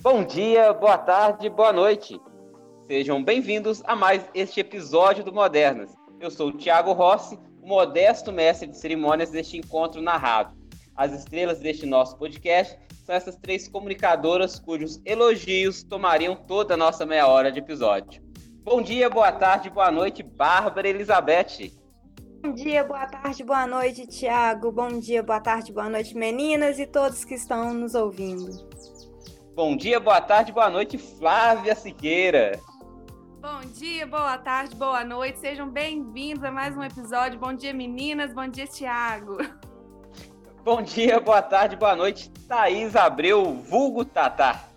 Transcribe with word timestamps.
Bom 0.00 0.24
dia, 0.24 0.72
boa 0.72 0.96
tarde, 0.96 1.50
boa 1.50 1.72
noite. 1.72 2.20
Sejam 2.86 3.22
bem-vindos 3.22 3.82
a 3.84 3.96
mais 3.96 4.24
este 4.32 4.60
episódio 4.60 5.24
do 5.24 5.32
Modernas. 5.32 5.92
Eu 6.20 6.30
sou 6.30 6.50
o 6.50 6.56
Thiago 6.56 6.92
Rossi, 6.92 7.36
o 7.60 7.66
modesto 7.66 8.30
mestre 8.30 8.68
de 8.68 8.78
cerimônias 8.78 9.30
deste 9.30 9.56
encontro 9.56 10.00
narrado. 10.00 10.56
As 10.94 11.12
estrelas 11.12 11.58
deste 11.58 11.84
nosso 11.84 12.16
podcast 12.16 12.78
são 13.04 13.12
essas 13.12 13.34
três 13.34 13.66
comunicadoras 13.66 14.60
cujos 14.60 15.00
elogios 15.04 15.82
tomariam 15.82 16.36
toda 16.36 16.74
a 16.74 16.76
nossa 16.76 17.04
meia 17.04 17.26
hora 17.26 17.50
de 17.50 17.58
episódio. 17.58 18.22
Bom 18.62 18.80
dia, 18.80 19.10
boa 19.10 19.32
tarde, 19.32 19.68
boa 19.68 19.90
noite, 19.90 20.22
Bárbara 20.22 20.88
Elizabeth. 20.88 21.72
Bom 22.40 22.52
dia, 22.52 22.84
boa 22.84 23.04
tarde, 23.04 23.42
boa 23.42 23.66
noite, 23.66 24.06
Tiago. 24.06 24.70
Bom 24.70 25.00
dia, 25.00 25.24
boa 25.24 25.40
tarde, 25.40 25.72
boa 25.72 25.90
noite, 25.90 26.16
meninas 26.16 26.78
e 26.78 26.86
todos 26.86 27.24
que 27.24 27.34
estão 27.34 27.74
nos 27.74 27.96
ouvindo. 27.96 28.68
Bom 29.58 29.76
dia, 29.76 29.98
boa 29.98 30.20
tarde, 30.20 30.52
boa 30.52 30.70
noite, 30.70 30.96
Flávia 30.96 31.74
Siqueira. 31.74 32.60
Bom 33.40 33.58
dia, 33.72 34.06
boa 34.06 34.38
tarde, 34.38 34.76
boa 34.76 35.02
noite. 35.02 35.40
Sejam 35.40 35.68
bem-vindos 35.68 36.44
a 36.44 36.50
mais 36.52 36.76
um 36.76 36.84
episódio. 36.84 37.40
Bom 37.40 37.52
dia, 37.52 37.74
meninas. 37.74 38.32
Bom 38.32 38.46
dia, 38.46 38.68
Tiago. 38.68 39.38
Bom 40.62 40.80
dia, 40.80 41.18
boa 41.18 41.42
tarde, 41.42 41.74
boa 41.74 41.96
noite, 41.96 42.30
Thaís 42.46 42.94
Abreu, 42.94 43.54
vulgo 43.54 44.04
Tatá. 44.04 44.68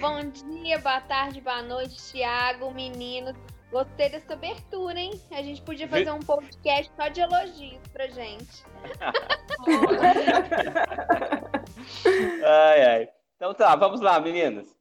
Bom 0.00 0.28
dia, 0.28 0.80
boa 0.80 1.00
tarde, 1.00 1.40
boa 1.40 1.62
noite, 1.62 1.94
Tiago, 2.10 2.74
meninos. 2.74 3.36
Gostei 3.70 4.08
dessa 4.08 4.32
abertura, 4.32 4.98
hein? 4.98 5.12
A 5.30 5.40
gente 5.40 5.62
podia 5.62 5.86
fazer 5.86 6.10
um 6.10 6.18
podcast 6.18 6.90
só 6.96 7.06
de 7.06 7.20
elogios 7.20 7.78
pra 7.92 8.08
gente. 8.08 8.64
ai, 12.44 12.84
ai. 12.84 13.08
Então 13.42 13.52
tá, 13.52 13.74
vamos 13.74 14.00
lá, 14.00 14.20
meninas. 14.20 14.72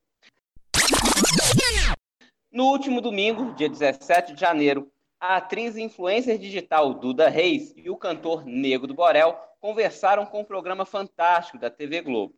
No 2.51 2.65
último 2.65 3.01
domingo, 3.01 3.55
dia 3.55 3.67
17 3.67 4.35
de 4.35 4.39
janeiro, 4.39 4.87
a 5.19 5.37
atriz 5.37 5.75
e 5.75 5.81
influencer 5.81 6.37
digital 6.37 6.93
Duda 6.93 7.27
Reis 7.27 7.73
e 7.75 7.89
o 7.89 7.97
cantor 7.97 8.45
Nego 8.45 8.85
do 8.85 8.93
Borel 8.93 9.35
conversaram 9.59 10.27
com 10.27 10.41
o 10.41 10.45
programa 10.45 10.85
fantástico 10.85 11.57
da 11.57 11.71
TV 11.71 12.01
Globo. 12.01 12.35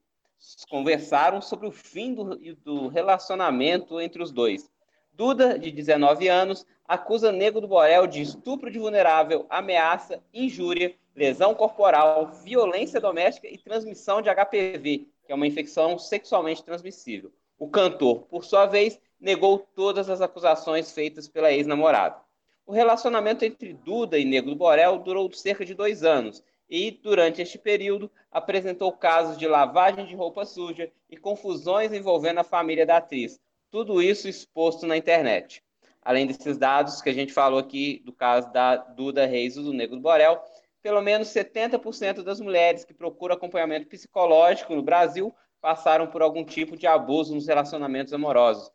Conversaram 0.69 1.41
sobre 1.41 1.67
o 1.67 1.73
fim 1.73 2.13
do, 2.13 2.35
do 2.55 2.87
relacionamento 2.87 3.99
entre 3.99 4.23
os 4.23 4.31
dois. 4.31 4.71
Duda, 5.11 5.59
de 5.59 5.71
19 5.71 6.29
anos, 6.29 6.65
acusa 6.87 7.33
Nego 7.33 7.59
do 7.59 7.67
Borel 7.67 8.07
de 8.07 8.21
estupro 8.21 8.71
de 8.71 8.79
vulnerável, 8.79 9.45
ameaça, 9.49 10.23
injúria, 10.33 10.95
lesão 11.13 11.53
corporal, 11.53 12.31
violência 12.45 13.01
doméstica 13.01 13.49
e 13.49 13.57
transmissão 13.57 14.21
de 14.21 14.29
HPV, 14.29 15.11
que 15.25 15.31
é 15.31 15.35
uma 15.35 15.47
infecção 15.47 15.97
sexualmente 15.97 16.63
transmissível. 16.63 17.31
O 17.57 17.69
cantor, 17.69 18.23
por 18.23 18.43
sua 18.43 18.65
vez, 18.65 18.99
negou 19.19 19.59
todas 19.59 20.09
as 20.09 20.21
acusações 20.21 20.91
feitas 20.91 21.27
pela 21.27 21.51
ex-namorada. 21.51 22.17
O 22.65 22.71
relacionamento 22.71 23.43
entre 23.45 23.73
Duda 23.73 24.17
e 24.17 24.25
Negro 24.25 24.55
Borel 24.55 24.99
durou 24.99 25.31
cerca 25.31 25.65
de 25.65 25.73
dois 25.73 26.03
anos 26.03 26.43
e, 26.69 26.91
durante 26.91 27.41
este 27.41 27.57
período, 27.57 28.09
apresentou 28.31 28.91
casos 28.91 29.37
de 29.37 29.47
lavagem 29.47 30.05
de 30.05 30.15
roupa 30.15 30.45
suja 30.45 30.91
e 31.09 31.17
confusões 31.17 31.93
envolvendo 31.93 32.39
a 32.39 32.43
família 32.43 32.85
da 32.85 32.97
atriz. 32.97 33.39
Tudo 33.69 34.01
isso 34.01 34.27
exposto 34.27 34.85
na 34.85 34.97
internet. 34.97 35.63
Além 36.01 36.27
desses 36.27 36.57
dados 36.57 37.01
que 37.01 37.09
a 37.09 37.13
gente 37.13 37.31
falou 37.31 37.59
aqui 37.59 38.01
do 38.05 38.11
caso 38.11 38.51
da 38.51 38.75
Duda 38.75 39.25
Reis 39.25 39.55
e 39.55 39.61
do 39.61 39.73
Negro 39.73 39.99
Borel, 39.99 40.41
pelo 40.83 41.01
menos 41.01 41.29
70% 41.29 42.21
das 42.23 42.41
mulheres 42.41 42.83
que 42.83 42.93
procuram 42.93 43.35
acompanhamento 43.35 43.87
psicológico 43.87 44.75
no 44.75 44.83
Brasil 44.83 45.33
passaram 45.61 46.07
por 46.07 46.21
algum 46.21 46.43
tipo 46.43 46.75
de 46.75 46.85
abuso 46.85 47.33
nos 47.33 47.47
relacionamentos 47.47 48.13
amorosos. 48.13 48.69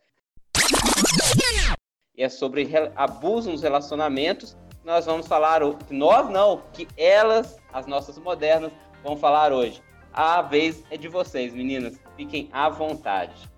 E 2.17 2.25
é 2.25 2.29
sobre 2.31 2.67
abuso 2.97 3.51
nos 3.51 3.63
relacionamentos 3.63 4.57
que 4.81 4.87
nós 4.87 5.05
vamos 5.05 5.29
falar, 5.29 5.61
nós 5.91 6.31
não, 6.31 6.63
que 6.73 6.89
elas, 6.97 7.59
as 7.71 7.87
nossas 7.87 8.19
modernas, 8.19 8.73
vão 9.05 9.15
falar 9.15 9.53
hoje. 9.53 9.83
A 10.11 10.41
vez 10.41 10.83
é 10.91 10.97
de 10.97 11.09
vocês, 11.09 11.53
meninas. 11.53 12.01
Fiquem 12.17 12.49
à 12.51 12.71
vontade. 12.71 13.49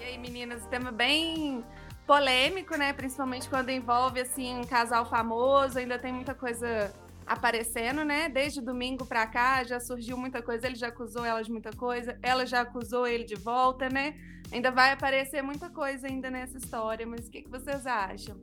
E 0.00 0.04
aí, 0.04 0.18
meninas, 0.18 0.66
tema 0.66 0.90
bem 0.90 1.64
polêmico, 2.08 2.74
né? 2.74 2.94
Principalmente 2.94 3.50
quando 3.50 3.68
envolve 3.68 4.18
assim 4.18 4.58
um 4.58 4.64
casal 4.64 5.04
famoso, 5.04 5.78
ainda 5.78 5.98
tem 5.98 6.10
muita 6.10 6.34
coisa 6.34 6.90
aparecendo, 7.26 8.02
né? 8.02 8.30
Desde 8.30 8.62
domingo 8.62 9.04
para 9.04 9.26
cá 9.26 9.62
já 9.62 9.78
surgiu 9.78 10.16
muita 10.16 10.40
coisa, 10.40 10.66
ele 10.66 10.74
já 10.74 10.88
acusou 10.88 11.22
ela 11.22 11.42
de 11.42 11.52
muita 11.52 11.70
coisa, 11.70 12.18
ela 12.22 12.46
já 12.46 12.62
acusou 12.62 13.06
ele 13.06 13.24
de 13.24 13.34
volta, 13.34 13.90
né? 13.90 14.14
Ainda 14.50 14.70
vai 14.70 14.92
aparecer 14.92 15.42
muita 15.42 15.68
coisa 15.68 16.06
ainda 16.06 16.30
nessa 16.30 16.56
história, 16.56 17.06
mas 17.06 17.28
o 17.28 17.30
que, 17.30 17.42
que 17.42 17.50
vocês 17.50 17.86
acham? 17.86 18.40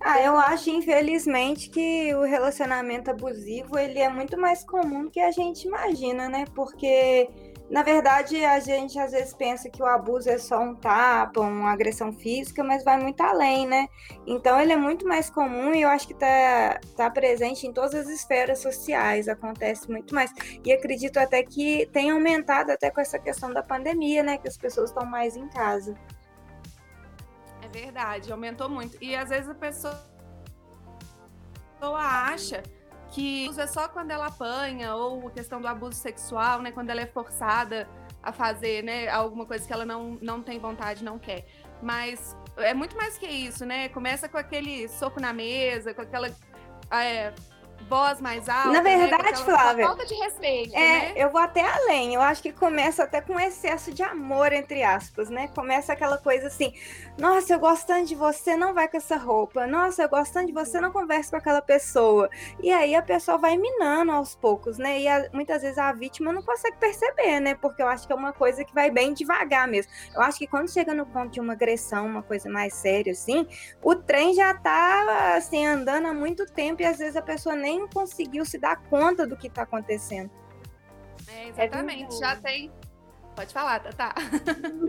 Ah, 0.00 0.20
eu 0.22 0.36
acho, 0.38 0.70
infelizmente, 0.70 1.68
que 1.68 2.14
o 2.14 2.22
relacionamento 2.22 3.10
abusivo 3.10 3.78
ele 3.78 3.98
é 3.98 4.08
muito 4.08 4.40
mais 4.40 4.64
comum 4.64 5.04
do 5.04 5.10
que 5.10 5.20
a 5.20 5.30
gente 5.30 5.68
imagina, 5.68 6.30
né? 6.30 6.46
Porque 6.54 7.28
na 7.70 7.82
verdade, 7.82 8.44
a 8.44 8.60
gente 8.60 8.98
às 8.98 9.12
vezes 9.12 9.32
pensa 9.32 9.70
que 9.70 9.82
o 9.82 9.86
abuso 9.86 10.28
é 10.28 10.36
só 10.36 10.60
um 10.60 10.74
tapa, 10.74 11.40
uma 11.40 11.72
agressão 11.72 12.12
física, 12.12 12.62
mas 12.62 12.84
vai 12.84 13.00
muito 13.00 13.20
além, 13.22 13.66
né? 13.66 13.88
Então 14.26 14.60
ele 14.60 14.72
é 14.72 14.76
muito 14.76 15.06
mais 15.08 15.30
comum 15.30 15.74
e 15.74 15.82
eu 15.82 15.88
acho 15.88 16.06
que 16.06 16.12
está 16.12 16.78
tá 16.96 17.10
presente 17.10 17.66
em 17.66 17.72
todas 17.72 17.94
as 17.94 18.08
esferas 18.08 18.58
sociais, 18.58 19.28
acontece 19.28 19.90
muito 19.90 20.14
mais. 20.14 20.30
E 20.62 20.72
acredito 20.72 21.16
até 21.16 21.42
que 21.42 21.86
tem 21.86 22.10
aumentado 22.10 22.70
até 22.70 22.90
com 22.90 23.00
essa 23.00 23.18
questão 23.18 23.52
da 23.52 23.62
pandemia, 23.62 24.22
né? 24.22 24.36
Que 24.36 24.46
as 24.48 24.58
pessoas 24.58 24.90
estão 24.90 25.06
mais 25.06 25.34
em 25.34 25.48
casa. 25.48 25.94
É 27.62 27.68
verdade, 27.68 28.30
aumentou 28.30 28.68
muito. 28.68 28.98
E 29.02 29.16
às 29.16 29.30
vezes 29.30 29.48
a 29.48 29.54
pessoa 29.54 29.98
acha 31.80 32.62
que 33.14 33.48
é 33.60 33.66
só 33.68 33.86
quando 33.86 34.10
ela 34.10 34.26
apanha, 34.26 34.92
ou 34.96 35.28
a 35.28 35.30
questão 35.30 35.60
do 35.60 35.68
abuso 35.68 35.96
sexual, 35.96 36.60
né? 36.60 36.72
Quando 36.72 36.90
ela 36.90 37.00
é 37.00 37.06
forçada 37.06 37.88
a 38.20 38.32
fazer, 38.32 38.82
né? 38.82 39.08
Alguma 39.08 39.46
coisa 39.46 39.64
que 39.64 39.72
ela 39.72 39.86
não, 39.86 40.18
não 40.20 40.42
tem 40.42 40.58
vontade, 40.58 41.04
não 41.04 41.16
quer. 41.16 41.46
Mas 41.80 42.36
é 42.56 42.74
muito 42.74 42.96
mais 42.96 43.16
que 43.16 43.26
isso, 43.26 43.64
né? 43.64 43.88
Começa 43.90 44.28
com 44.28 44.36
aquele 44.36 44.88
soco 44.88 45.20
na 45.20 45.32
mesa, 45.32 45.94
com 45.94 46.02
aquela. 46.02 46.28
É, 46.90 47.32
voz 47.88 48.20
mais 48.20 48.48
alta. 48.48 48.68
Na 48.68 48.82
né, 48.82 48.96
verdade, 48.96 49.24
né? 49.24 49.44
Flávia. 49.44 49.86
Falta 49.86 50.06
de 50.06 50.14
respeito. 50.14 50.74
É, 50.74 50.78
né? 50.78 51.12
eu 51.16 51.30
vou 51.30 51.40
até 51.40 51.60
além. 51.60 52.14
Eu 52.14 52.20
acho 52.20 52.42
que 52.42 52.52
começa 52.52 53.04
até 53.04 53.20
com 53.20 53.38
excesso 53.38 53.92
de 53.92 54.02
amor, 54.02 54.52
entre 54.52 54.82
aspas, 54.82 55.30
né? 55.30 55.48
Começa 55.54 55.92
aquela 55.92 56.18
coisa 56.18 56.48
assim: 56.48 56.72
nossa, 57.18 57.54
eu 57.54 57.58
gosto 57.58 57.86
tanto 57.86 58.06
de 58.06 58.14
você, 58.14 58.56
não 58.56 58.74
vai 58.74 58.88
com 58.88 58.96
essa 58.96 59.16
roupa. 59.16 59.66
Nossa, 59.66 60.02
eu 60.02 60.08
gosto 60.08 60.32
tanto 60.32 60.46
de 60.46 60.52
você, 60.52 60.80
não 60.80 60.90
conversa 60.90 61.30
com 61.30 61.36
aquela 61.36 61.62
pessoa. 61.62 62.28
E 62.62 62.72
aí 62.72 62.94
a 62.94 63.02
pessoa 63.02 63.38
vai 63.38 63.56
minando 63.56 64.12
aos 64.12 64.34
poucos, 64.34 64.78
né? 64.78 65.00
E 65.00 65.08
a, 65.08 65.28
muitas 65.32 65.62
vezes 65.62 65.78
a 65.78 65.92
vítima 65.92 66.32
não 66.32 66.42
consegue 66.42 66.76
perceber, 66.78 67.40
né? 67.40 67.54
Porque 67.54 67.82
eu 67.82 67.88
acho 67.88 68.06
que 68.06 68.12
é 68.12 68.16
uma 68.16 68.32
coisa 68.32 68.64
que 68.64 68.74
vai 68.74 68.90
bem 68.90 69.12
devagar 69.12 69.68
mesmo. 69.68 69.92
Eu 70.14 70.22
acho 70.22 70.38
que 70.38 70.46
quando 70.46 70.70
chega 70.70 70.94
no 70.94 71.06
ponto 71.06 71.30
de 71.30 71.40
uma 71.40 71.52
agressão, 71.52 72.06
uma 72.06 72.22
coisa 72.22 72.48
mais 72.48 72.74
séria, 72.74 73.12
assim, 73.12 73.46
o 73.82 73.94
trem 73.94 74.34
já 74.34 74.54
tá, 74.54 75.34
assim, 75.36 75.66
andando 75.66 76.06
há 76.06 76.12
muito 76.12 76.46
tempo 76.46 76.82
e 76.82 76.84
às 76.84 76.98
vezes 76.98 77.16
a 77.16 77.22
pessoa 77.22 77.54
nem 77.54 77.73
nem 77.74 77.86
conseguiu 77.88 78.44
se 78.44 78.58
dar 78.58 78.76
conta 78.88 79.26
do 79.26 79.36
que 79.36 79.48
está 79.48 79.62
acontecendo. 79.62 80.30
É, 81.28 81.48
exatamente, 81.48 82.14
é 82.14 82.18
já 82.18 82.36
tem. 82.36 82.72
Pode 83.34 83.52
falar, 83.52 83.80
tá? 83.80 84.14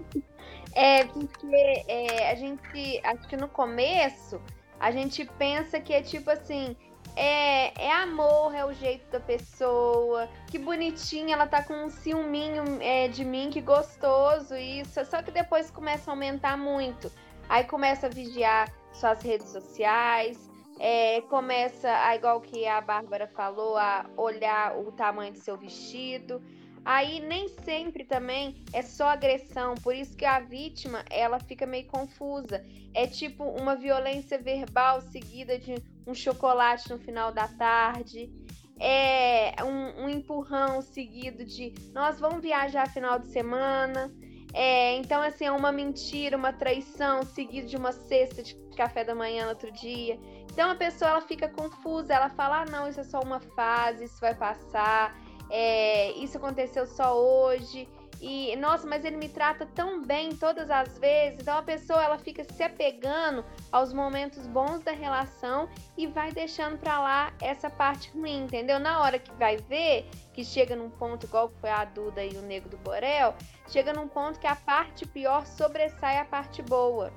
é, 0.73 1.05
porque 1.05 1.83
é, 1.87 2.31
a 2.31 2.35
gente, 2.35 3.01
acho 3.03 3.27
que 3.27 3.35
no 3.35 3.47
começo, 3.47 4.39
a 4.79 4.91
gente 4.91 5.25
pensa 5.39 5.79
que 5.79 5.93
é 5.93 6.01
tipo 6.01 6.29
assim, 6.29 6.77
é, 7.15 7.85
é 7.85 7.91
amor, 7.91 8.53
é 8.53 8.63
o 8.63 8.71
jeito 8.71 9.09
da 9.09 9.19
pessoa, 9.19 10.29
que 10.47 10.59
bonitinha, 10.59 11.33
ela 11.33 11.47
tá 11.47 11.63
com 11.63 11.73
um 11.73 11.89
ciúminho 11.89 12.63
é, 12.81 13.07
de 13.07 13.25
mim, 13.25 13.49
que 13.49 13.61
gostoso 13.61 14.55
isso. 14.55 15.03
Só 15.05 15.23
que 15.23 15.31
depois 15.31 15.71
começa 15.71 16.11
a 16.11 16.13
aumentar 16.13 16.55
muito. 16.55 17.11
Aí 17.49 17.63
começa 17.63 18.05
a 18.05 18.09
vigiar 18.09 18.71
suas 18.93 19.21
redes 19.23 19.49
sociais, 19.49 20.51
é, 20.79 21.21
começa, 21.21 21.89
a, 21.89 22.15
igual 22.15 22.41
que 22.41 22.65
a 22.67 22.81
Bárbara 22.81 23.27
falou, 23.27 23.77
a 23.77 24.05
olhar 24.17 24.77
o 24.77 24.91
tamanho 24.91 25.33
do 25.33 25.39
seu 25.39 25.57
vestido. 25.57 26.41
Aí 26.83 27.19
nem 27.19 27.47
sempre 27.47 28.03
também 28.03 28.63
é 28.71 28.83
só 28.83 29.09
agressão, 29.09 29.73
por 29.75 29.95
isso 29.95 30.15
que 30.15 30.23
a 30.23 30.39
vítima 30.39 31.03
ela 31.09 31.39
fica 31.39 31.65
meio 31.65 31.87
confusa. 31.87 32.63
É 32.93 33.07
tipo 33.07 33.43
uma 33.43 33.75
violência 33.75 34.37
verbal 34.37 35.01
seguida 35.01 35.57
de 35.57 35.75
um 36.05 36.13
chocolate 36.13 36.89
no 36.91 36.99
final 36.99 37.31
da 37.31 37.47
tarde. 37.47 38.31
É 38.79 39.55
um, 39.63 40.03
um 40.03 40.09
empurrão 40.09 40.81
seguido 40.81 41.43
de 41.43 41.73
nós 41.93 42.19
vamos 42.19 42.41
viajar 42.41 42.87
final 42.91 43.17
de 43.17 43.27
semana. 43.27 44.13
É, 44.57 44.95
então, 44.95 45.21
assim, 45.21 45.45
é 45.45 45.51
uma 45.51 45.69
mentira, 45.69 46.37
uma 46.37 46.53
traição, 46.53 47.23
seguido 47.23 47.67
de 47.67 47.75
uma 47.75 47.91
cesta 47.91 48.41
de 48.41 48.55
café 48.77 49.03
da 49.03 49.13
manhã 49.13 49.43
no 49.43 49.49
outro 49.49 49.69
dia. 49.69 50.17
Então 50.49 50.71
a 50.71 50.75
pessoa 50.75 51.11
ela 51.11 51.21
fica 51.21 51.49
confusa, 51.49 52.13
ela 52.13 52.29
fala: 52.29 52.61
ah, 52.61 52.65
não, 52.65 52.87
isso 52.87 53.01
é 53.01 53.03
só 53.03 53.19
uma 53.19 53.41
fase, 53.41 54.05
isso 54.05 54.19
vai 54.21 54.33
passar. 54.33 55.13
é, 55.49 56.11
isso 56.13 56.37
aconteceu 56.37 56.87
só 56.87 57.13
hoje. 57.13 57.85
E, 58.27 58.55
nossa, 58.55 58.87
mas 58.87 59.05
ele 59.05 59.17
me 59.17 59.29
trata 59.29 59.67
tão 59.67 60.01
bem 60.01 60.35
todas 60.35 60.71
as 60.71 60.97
vezes. 60.97 61.41
Então 61.41 61.59
a 61.59 61.61
pessoa 61.61 62.03
ela 62.03 62.17
fica 62.17 62.43
se 62.43 62.63
apegando 62.63 63.45
aos 63.71 63.93
momentos 63.93 64.47
bons 64.47 64.79
da 64.79 64.91
relação 64.91 65.69
e 65.95 66.07
vai 66.07 66.31
deixando 66.31 66.75
para 66.79 66.99
lá 66.99 67.33
essa 67.39 67.69
parte 67.69 68.09
ruim, 68.09 68.45
entendeu? 68.45 68.79
Na 68.79 68.99
hora 68.99 69.19
que 69.19 69.31
vai 69.33 69.57
ver, 69.57 70.09
que 70.33 70.43
chega 70.43 70.75
num 70.75 70.89
ponto 70.89 71.27
igual 71.27 71.51
foi 71.61 71.69
a 71.69 71.85
Duda 71.85 72.25
e 72.25 72.35
o 72.35 72.41
Nego 72.41 72.67
do 72.67 72.77
Borel, 72.77 73.35
chega 73.67 73.93
num 73.93 74.07
ponto 74.07 74.39
que 74.39 74.47
a 74.47 74.55
parte 74.55 75.05
pior 75.05 75.45
sobressai 75.45 76.17
a 76.17 76.25
parte 76.25 76.63
boa. 76.63 77.13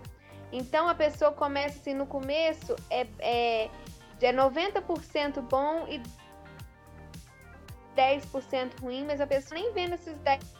Então 0.52 0.86
a 0.90 0.94
pessoa 0.94 1.32
começa 1.32 1.78
assim, 1.78 1.94
no 1.94 2.06
começo 2.06 2.76
é, 2.90 3.06
é, 3.18 3.70
é 4.20 4.30
90% 4.30 5.40
bom 5.40 5.86
e 5.88 6.02
10% 7.96 8.82
ruim, 8.82 9.06
mas 9.06 9.22
a 9.22 9.26
pessoa 9.26 9.58
nem 9.58 9.72
vê 9.72 9.86
nesses 9.86 10.14
10%. 10.18 10.57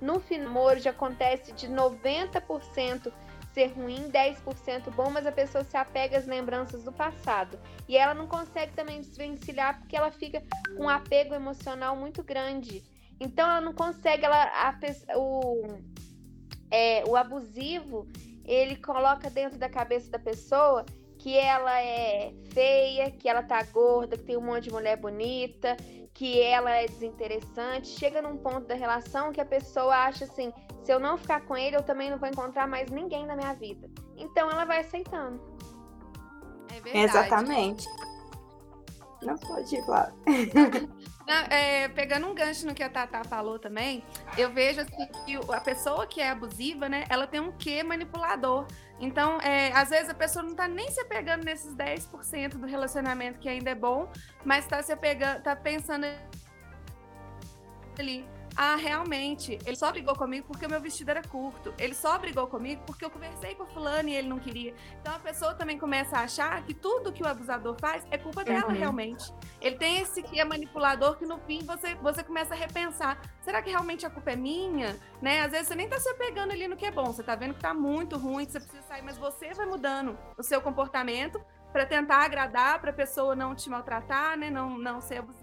No 0.00 0.22
namoro 0.30 0.78
já 0.78 0.90
acontece 0.90 1.52
de 1.52 1.68
90% 1.68 3.12
ser 3.52 3.72
ruim, 3.72 4.08
10% 4.10 4.90
bom, 4.94 5.10
mas 5.10 5.26
a 5.26 5.32
pessoa 5.32 5.64
se 5.64 5.76
apega 5.76 6.16
às 6.16 6.26
lembranças 6.26 6.84
do 6.84 6.92
passado. 6.92 7.58
E 7.88 7.96
ela 7.96 8.14
não 8.14 8.26
consegue 8.26 8.72
também 8.72 9.00
desvencilhar 9.00 9.80
porque 9.80 9.96
ela 9.96 10.12
fica 10.12 10.42
com 10.76 10.84
um 10.84 10.88
apego 10.88 11.34
emocional 11.34 11.96
muito 11.96 12.22
grande. 12.22 12.84
Então 13.18 13.50
ela 13.50 13.60
não 13.60 13.72
consegue, 13.72 14.24
ela, 14.24 14.44
a, 14.44 15.18
o, 15.18 15.80
é, 16.70 17.02
o 17.08 17.16
abusivo, 17.16 18.06
ele 18.44 18.76
coloca 18.76 19.28
dentro 19.28 19.58
da 19.58 19.68
cabeça 19.68 20.08
da 20.10 20.18
pessoa 20.18 20.86
que 21.18 21.36
ela 21.36 21.82
é 21.82 22.32
feia, 22.52 23.10
que 23.10 23.28
ela 23.28 23.42
tá 23.42 23.60
gorda, 23.64 24.16
que 24.16 24.22
tem 24.22 24.36
um 24.36 24.40
monte 24.40 24.64
de 24.64 24.70
mulher 24.70 24.96
bonita, 24.96 25.76
que 26.18 26.42
ela 26.42 26.72
é 26.72 26.84
desinteressante. 26.84 27.86
Chega 27.86 28.20
num 28.20 28.36
ponto 28.36 28.66
da 28.66 28.74
relação 28.74 29.32
que 29.32 29.40
a 29.40 29.46
pessoa 29.46 29.94
acha 29.94 30.24
assim: 30.24 30.52
se 30.82 30.92
eu 30.92 30.98
não 30.98 31.16
ficar 31.16 31.42
com 31.42 31.56
ele, 31.56 31.76
eu 31.76 31.82
também 31.82 32.10
não 32.10 32.18
vou 32.18 32.28
encontrar 32.28 32.66
mais 32.66 32.90
ninguém 32.90 33.24
na 33.24 33.36
minha 33.36 33.54
vida. 33.54 33.88
Então 34.16 34.50
ela 34.50 34.64
vai 34.64 34.80
aceitando. 34.80 35.40
É 36.74 36.80
verdade. 36.80 36.98
Exatamente. 36.98 37.88
Não 39.22 39.36
pode 39.36 39.76
ir, 39.76 39.84
claro. 39.84 40.12
é, 41.50 41.86
pegando 41.88 42.26
um 42.26 42.34
gancho 42.34 42.66
no 42.66 42.74
que 42.74 42.82
a 42.82 42.90
Tata 42.90 43.22
falou 43.22 43.58
também, 43.58 44.02
eu 44.36 44.52
vejo 44.52 44.80
assim, 44.80 45.08
que 45.24 45.36
a 45.52 45.60
pessoa 45.60 46.04
que 46.04 46.20
é 46.20 46.30
abusiva, 46.30 46.88
né, 46.88 47.04
ela 47.08 47.28
tem 47.28 47.40
um 47.40 47.52
quê 47.52 47.84
manipulador. 47.84 48.66
Então, 49.00 49.40
é, 49.40 49.72
às 49.72 49.90
vezes 49.90 50.08
a 50.08 50.14
pessoa 50.14 50.42
não 50.42 50.54
tá 50.54 50.66
nem 50.66 50.90
se 50.90 51.00
apegando 51.00 51.44
nesses 51.44 51.74
10% 51.74 52.56
do 52.56 52.66
relacionamento 52.66 53.38
que 53.38 53.48
ainda 53.48 53.70
é 53.70 53.74
bom, 53.74 54.10
mas 54.44 54.66
tá 54.66 54.82
se 54.82 54.92
apegando, 54.92 55.42
tá 55.42 55.54
pensando 55.54 56.04
ali 58.00 58.26
ah, 58.60 58.74
realmente, 58.74 59.56
ele 59.64 59.76
só 59.76 59.92
brigou 59.92 60.16
comigo 60.16 60.44
porque 60.48 60.66
o 60.66 60.68
meu 60.68 60.80
vestido 60.80 61.12
era 61.12 61.22
curto. 61.22 61.72
Ele 61.78 61.94
só 61.94 62.18
brigou 62.18 62.48
comigo 62.48 62.82
porque 62.84 63.04
eu 63.04 63.10
conversei 63.10 63.54
com 63.54 63.64
fulano 63.66 64.08
e 64.08 64.16
ele 64.16 64.28
não 64.28 64.40
queria. 64.40 64.74
Então 65.00 65.14
a 65.14 65.18
pessoa 65.20 65.54
também 65.54 65.78
começa 65.78 66.16
a 66.16 66.22
achar 66.22 66.60
que 66.64 66.74
tudo 66.74 67.12
que 67.12 67.22
o 67.22 67.26
abusador 67.28 67.76
faz 67.78 68.04
é 68.10 68.18
culpa 68.18 68.42
dela 68.42 68.66
uhum. 68.66 68.76
realmente. 68.76 69.32
Ele 69.60 69.76
tem 69.76 70.00
esse 70.00 70.24
que 70.24 70.40
é 70.40 70.44
manipulador 70.44 71.16
que 71.16 71.24
no 71.24 71.38
fim 71.38 71.60
você, 71.64 71.94
você 71.94 72.24
começa 72.24 72.52
a 72.52 72.56
repensar. 72.56 73.20
Será 73.42 73.62
que 73.62 73.70
realmente 73.70 74.04
a 74.04 74.10
culpa 74.10 74.32
é 74.32 74.36
minha? 74.36 74.96
Né? 75.22 75.42
Às 75.42 75.52
vezes 75.52 75.68
você 75.68 75.76
nem 75.76 75.88
tá 75.88 76.00
se 76.00 76.12
pegando 76.14 76.50
ali 76.50 76.66
no 76.66 76.76
que 76.76 76.86
é 76.86 76.90
bom. 76.90 77.04
Você 77.04 77.22
tá 77.22 77.36
vendo 77.36 77.54
que 77.54 77.60
tá 77.60 77.72
muito 77.72 78.18
ruim, 78.18 78.44
que 78.44 78.50
você 78.50 78.58
precisa 78.58 78.82
sair, 78.88 79.02
mas 79.02 79.16
você 79.16 79.54
vai 79.54 79.66
mudando 79.66 80.18
o 80.36 80.42
seu 80.42 80.60
comportamento 80.60 81.40
para 81.72 81.86
tentar 81.86 82.24
agradar, 82.24 82.80
para 82.80 82.90
a 82.90 82.94
pessoa 82.94 83.36
não 83.36 83.54
te 83.54 83.70
maltratar, 83.70 84.36
né? 84.36 84.50
Não, 84.50 84.76
não 84.76 85.00
ser 85.00 85.18
abusiva? 85.18 85.37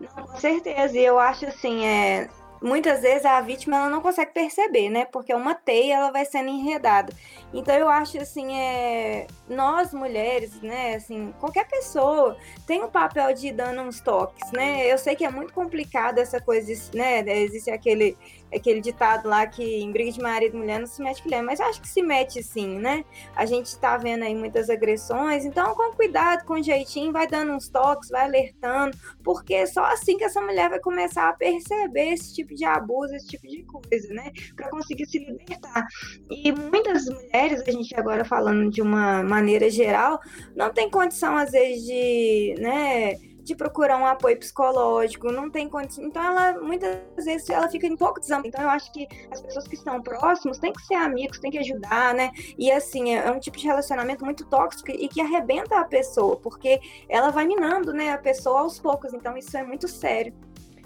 Não, 0.00 0.26
com 0.26 0.38
certeza. 0.38 0.98
E 0.98 1.04
eu 1.04 1.18
acho 1.18 1.46
assim, 1.46 1.84
é, 1.84 2.28
muitas 2.60 3.00
vezes 3.00 3.24
a 3.24 3.40
vítima 3.40 3.76
ela 3.76 3.88
não 3.88 4.00
consegue 4.00 4.32
perceber, 4.32 4.88
né? 4.90 5.04
Porque 5.06 5.32
uma 5.32 5.54
teia 5.54 5.96
ela 5.96 6.10
vai 6.10 6.24
sendo 6.24 6.48
enredada. 6.48 7.12
Então 7.52 7.74
eu 7.74 7.88
acho 7.88 8.18
assim, 8.18 8.58
é, 8.58 9.26
nós 9.48 9.92
mulheres, 9.92 10.60
né, 10.60 10.96
assim, 10.96 11.32
qualquer 11.40 11.66
pessoa 11.68 12.36
tem 12.66 12.82
o 12.82 12.86
um 12.86 12.90
papel 12.90 13.32
de 13.32 13.48
ir 13.48 13.52
dando 13.52 13.80
uns 13.82 14.00
toques, 14.00 14.50
né? 14.52 14.90
Eu 14.90 14.98
sei 14.98 15.16
que 15.16 15.24
é 15.24 15.30
muito 15.30 15.52
complicado 15.52 16.18
essa 16.18 16.40
coisa, 16.40 16.72
né? 16.94 17.20
Existe 17.40 17.70
aquele 17.70 18.16
aquele 18.54 18.80
ditado 18.80 19.28
lá 19.28 19.46
que 19.46 19.62
em 19.62 19.90
briga 19.90 20.12
de 20.12 20.20
marido 20.20 20.56
e 20.56 20.58
mulher 20.58 20.78
não 20.80 20.86
se 20.86 21.02
mete 21.02 21.24
mulher, 21.24 21.42
mas 21.42 21.60
acho 21.60 21.80
que 21.80 21.88
se 21.88 22.02
mete 22.02 22.42
sim, 22.42 22.78
né? 22.78 23.04
A 23.34 23.44
gente 23.46 23.66
está 23.66 23.96
vendo 23.96 24.22
aí 24.22 24.34
muitas 24.34 24.70
agressões, 24.70 25.44
então 25.44 25.74
com 25.74 25.92
cuidado, 25.92 26.44
com 26.44 26.62
jeitinho, 26.62 27.12
vai 27.12 27.26
dando 27.26 27.52
uns 27.52 27.68
toques, 27.68 28.08
vai 28.10 28.24
alertando, 28.24 28.96
porque 29.22 29.66
só 29.66 29.84
assim 29.84 30.16
que 30.16 30.24
essa 30.24 30.40
mulher 30.40 30.70
vai 30.70 30.80
começar 30.80 31.28
a 31.28 31.32
perceber 31.32 32.12
esse 32.12 32.34
tipo 32.34 32.54
de 32.54 32.64
abuso, 32.64 33.14
esse 33.14 33.28
tipo 33.28 33.46
de 33.46 33.62
coisa, 33.64 34.08
né? 34.14 34.30
Para 34.54 34.70
conseguir 34.70 35.06
se 35.06 35.18
libertar. 35.18 35.86
E 36.30 36.52
muitas 36.52 37.06
mulheres, 37.06 37.62
a 37.66 37.70
gente 37.70 37.94
agora 37.96 38.24
falando 38.24 38.70
de 38.70 38.80
uma 38.80 39.22
maneira 39.22 39.70
geral, 39.70 40.20
não 40.54 40.72
tem 40.72 40.90
condição 40.90 41.36
às 41.36 41.50
vezes 41.50 41.84
de, 41.84 42.54
né? 42.58 43.14
De 43.46 43.54
procurar 43.54 43.96
um 43.96 44.04
apoio 44.04 44.36
psicológico, 44.36 45.30
não 45.30 45.48
tem 45.48 45.68
condição. 45.68 46.04
Então, 46.04 46.22
ela 46.22 46.60
muitas 46.60 47.24
vezes 47.24 47.48
ela 47.48 47.68
fica 47.68 47.86
um 47.86 47.96
pouco 47.96 48.18
desamparada. 48.18 48.48
Então, 48.48 48.62
eu 48.62 48.70
acho 48.70 48.92
que 48.92 49.06
as 49.30 49.40
pessoas 49.40 49.68
que 49.68 49.76
estão 49.76 50.02
próximos 50.02 50.58
têm 50.58 50.72
que 50.72 50.82
ser 50.82 50.94
amigos, 50.94 51.38
têm 51.38 51.52
que 51.52 51.58
ajudar, 51.58 52.12
né? 52.12 52.32
E 52.58 52.70
assim, 52.72 53.14
é 53.14 53.30
um 53.30 53.38
tipo 53.38 53.56
de 53.56 53.64
relacionamento 53.64 54.24
muito 54.24 54.44
tóxico 54.46 54.90
e 54.90 55.08
que 55.08 55.20
arrebenta 55.20 55.78
a 55.78 55.84
pessoa, 55.84 56.36
porque 56.36 56.80
ela 57.08 57.30
vai 57.30 57.46
minando, 57.46 57.92
né, 57.92 58.12
a 58.12 58.18
pessoa 58.18 58.60
aos 58.60 58.80
poucos. 58.80 59.14
Então, 59.14 59.36
isso 59.36 59.56
é 59.56 59.62
muito 59.62 59.86
sério. 59.86 60.34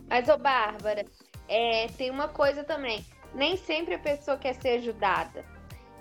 Mas, 0.07 0.29
ô 0.29 0.37
Bárbara, 0.37 1.07
é, 1.49 1.87
tem 1.97 2.11
uma 2.11 2.29
coisa 2.29 2.63
também. 2.63 3.05
Nem 3.35 3.57
sempre 3.57 3.95
a 3.95 3.99
pessoa 3.99 4.37
quer 4.37 4.55
ser 4.55 4.79
ajudada. 4.79 5.45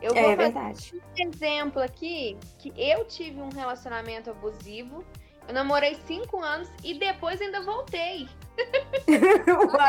Eu 0.01 0.13
vou 0.13 0.31
é 0.31 0.35
verdade. 0.35 0.93
um 0.93 1.29
exemplo 1.29 1.81
aqui 1.81 2.37
que 2.57 2.73
eu 2.77 3.05
tive 3.05 3.41
um 3.41 3.49
relacionamento 3.49 4.29
abusivo 4.29 5.03
eu 5.49 5.53
namorei 5.53 5.95
cinco 6.05 6.39
anos 6.43 6.69
e 6.83 6.93
depois 6.93 7.41
ainda 7.41 7.61
voltei. 7.61 8.29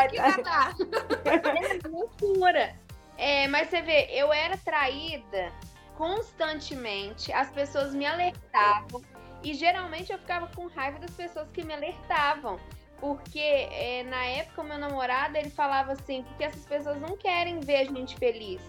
Que 0.08 0.42
tá. 0.42 0.74
é 1.84 1.88
loucura. 1.88 2.74
É, 3.18 3.46
mas 3.48 3.68
você 3.68 3.82
vê, 3.82 4.08
eu 4.10 4.32
era 4.32 4.56
traída 4.56 5.52
constantemente, 5.98 7.30
as 7.30 7.50
pessoas 7.50 7.92
me 7.94 8.06
alertavam 8.06 9.02
e 9.42 9.52
geralmente 9.52 10.10
eu 10.10 10.18
ficava 10.18 10.46
com 10.54 10.66
raiva 10.68 10.98
das 10.98 11.10
pessoas 11.10 11.50
que 11.52 11.62
me 11.62 11.74
alertavam. 11.74 12.58
Porque 12.98 13.38
é, 13.38 14.02
na 14.04 14.24
época 14.24 14.62
o 14.62 14.64
meu 14.64 14.78
namorado 14.78 15.36
ele 15.36 15.50
falava 15.50 15.92
assim, 15.92 16.22
porque 16.22 16.44
essas 16.44 16.64
pessoas 16.64 16.98
não 17.00 17.18
querem 17.18 17.60
ver 17.60 17.76
a 17.76 17.84
gente 17.84 18.16
feliz. 18.16 18.62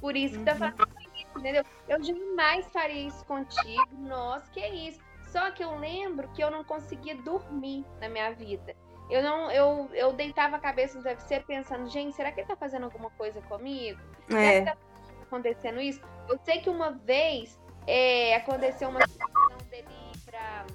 Por 0.00 0.16
isso 0.16 0.38
que 0.38 0.44
tá 0.44 0.52
uhum. 0.52 0.58
tá 0.58 0.72
fazendo 0.76 1.16
isso, 1.16 1.38
entendeu? 1.38 1.64
Eu 1.88 2.02
jamais 2.04 2.66
faria 2.70 3.08
isso 3.08 3.24
contigo. 3.24 3.88
Nossa, 3.98 4.48
que 4.52 4.64
isso. 4.64 5.09
Só 5.30 5.50
que 5.52 5.62
eu 5.62 5.76
lembro 5.78 6.28
que 6.30 6.42
eu 6.42 6.50
não 6.50 6.64
conseguia 6.64 7.14
dormir 7.14 7.84
na 8.00 8.08
minha 8.08 8.32
vida. 8.32 8.74
Eu 9.08 9.22
não, 9.22 9.50
eu, 9.50 9.88
eu 9.92 10.12
deitava 10.12 10.56
a 10.56 10.58
cabeça 10.58 10.96
no 10.96 11.02
travesseiro 11.02 11.44
pensando, 11.44 11.88
gente, 11.88 12.14
será 12.14 12.32
que 12.32 12.40
ele 12.40 12.48
tá 12.48 12.56
fazendo 12.56 12.84
alguma 12.84 13.10
coisa 13.10 13.40
comigo? 13.42 14.00
É. 14.28 14.58
Será 14.58 14.76
que 14.76 14.82
tá 14.82 15.22
acontecendo 15.22 15.80
isso? 15.80 16.00
Eu 16.28 16.38
sei 16.44 16.60
que 16.60 16.68
uma 16.68 16.92
vez 16.92 17.58
é, 17.86 18.34
aconteceu 18.36 18.88
uma 18.88 19.06
situação 19.06 19.56
dele 19.68 19.88
ir 20.12 20.18
pra, 20.26 20.66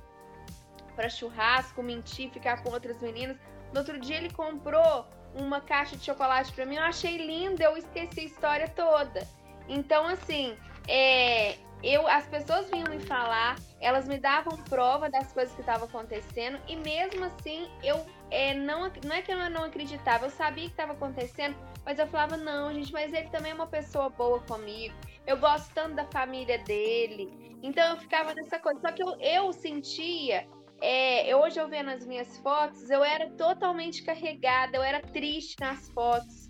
pra 0.96 1.10
churrasco, 1.10 1.84
mentir, 1.84 2.30
ficar 2.32 2.64
com 2.64 2.72
outras 2.72 3.02
meninas. 3.02 3.38
No 3.74 3.80
outro 3.80 4.00
dia 4.00 4.18
ele 4.18 4.32
comprou 4.32 5.06
uma 5.34 5.60
caixa 5.60 5.98
de 5.98 6.06
chocolate 6.06 6.54
para 6.54 6.66
mim, 6.66 6.76
eu 6.76 6.84
achei 6.84 7.18
linda, 7.18 7.66
eu 7.66 7.76
esqueci 7.76 8.22
a 8.22 8.24
história 8.24 8.70
toda. 8.70 9.28
Então, 9.68 10.06
assim, 10.08 10.58
é, 10.88 11.58
eu, 11.86 12.08
as 12.08 12.26
pessoas 12.26 12.68
vinham 12.72 12.90
me 12.90 13.00
falar, 13.00 13.56
elas 13.80 14.08
me 14.08 14.18
davam 14.18 14.58
prova 14.64 15.08
das 15.08 15.32
coisas 15.32 15.54
que 15.54 15.62
estavam 15.62 15.88
acontecendo 15.88 16.60
e 16.68 16.76
mesmo 16.76 17.24
assim 17.26 17.70
eu 17.84 18.04
é, 18.32 18.56
não, 18.56 18.92
não 19.04 19.16
é 19.16 19.22
que 19.22 19.32
eu 19.32 19.50
não 19.52 19.64
acreditava, 19.64 20.26
eu 20.26 20.32
sabia 20.32 20.66
que 20.66 20.72
estava 20.72 20.94
acontecendo, 20.94 21.56
mas 21.86 22.00
eu 22.00 22.08
falava, 22.08 22.38
não, 22.38 22.74
gente, 22.74 22.92
mas 22.92 23.14
ele 23.14 23.30
também 23.30 23.52
é 23.52 23.56
uma 23.56 23.68
pessoa 23.68 24.10
boa 24.10 24.40
comigo, 24.42 24.96
eu 25.28 25.38
gosto 25.38 25.72
tanto 25.76 25.96
da 25.96 26.06
família 26.06 26.58
dele, 26.58 27.32
então 27.62 27.88
eu 27.92 27.98
ficava 27.98 28.34
nessa 28.34 28.58
coisa, 28.58 28.82
só 28.82 28.92
que 28.92 29.04
eu, 29.04 29.16
eu 29.20 29.54
sentia, 29.54 30.48
é, 30.82 31.36
hoje 31.36 31.60
eu 31.60 31.68
vendo 31.68 31.92
as 31.92 32.04
minhas 32.04 32.36
fotos, 32.40 32.90
eu 32.90 33.04
era 33.04 33.30
totalmente 33.30 34.04
carregada, 34.04 34.76
eu 34.76 34.82
era 34.82 35.02
triste 35.02 35.56
nas 35.60 35.88
fotos, 35.90 36.50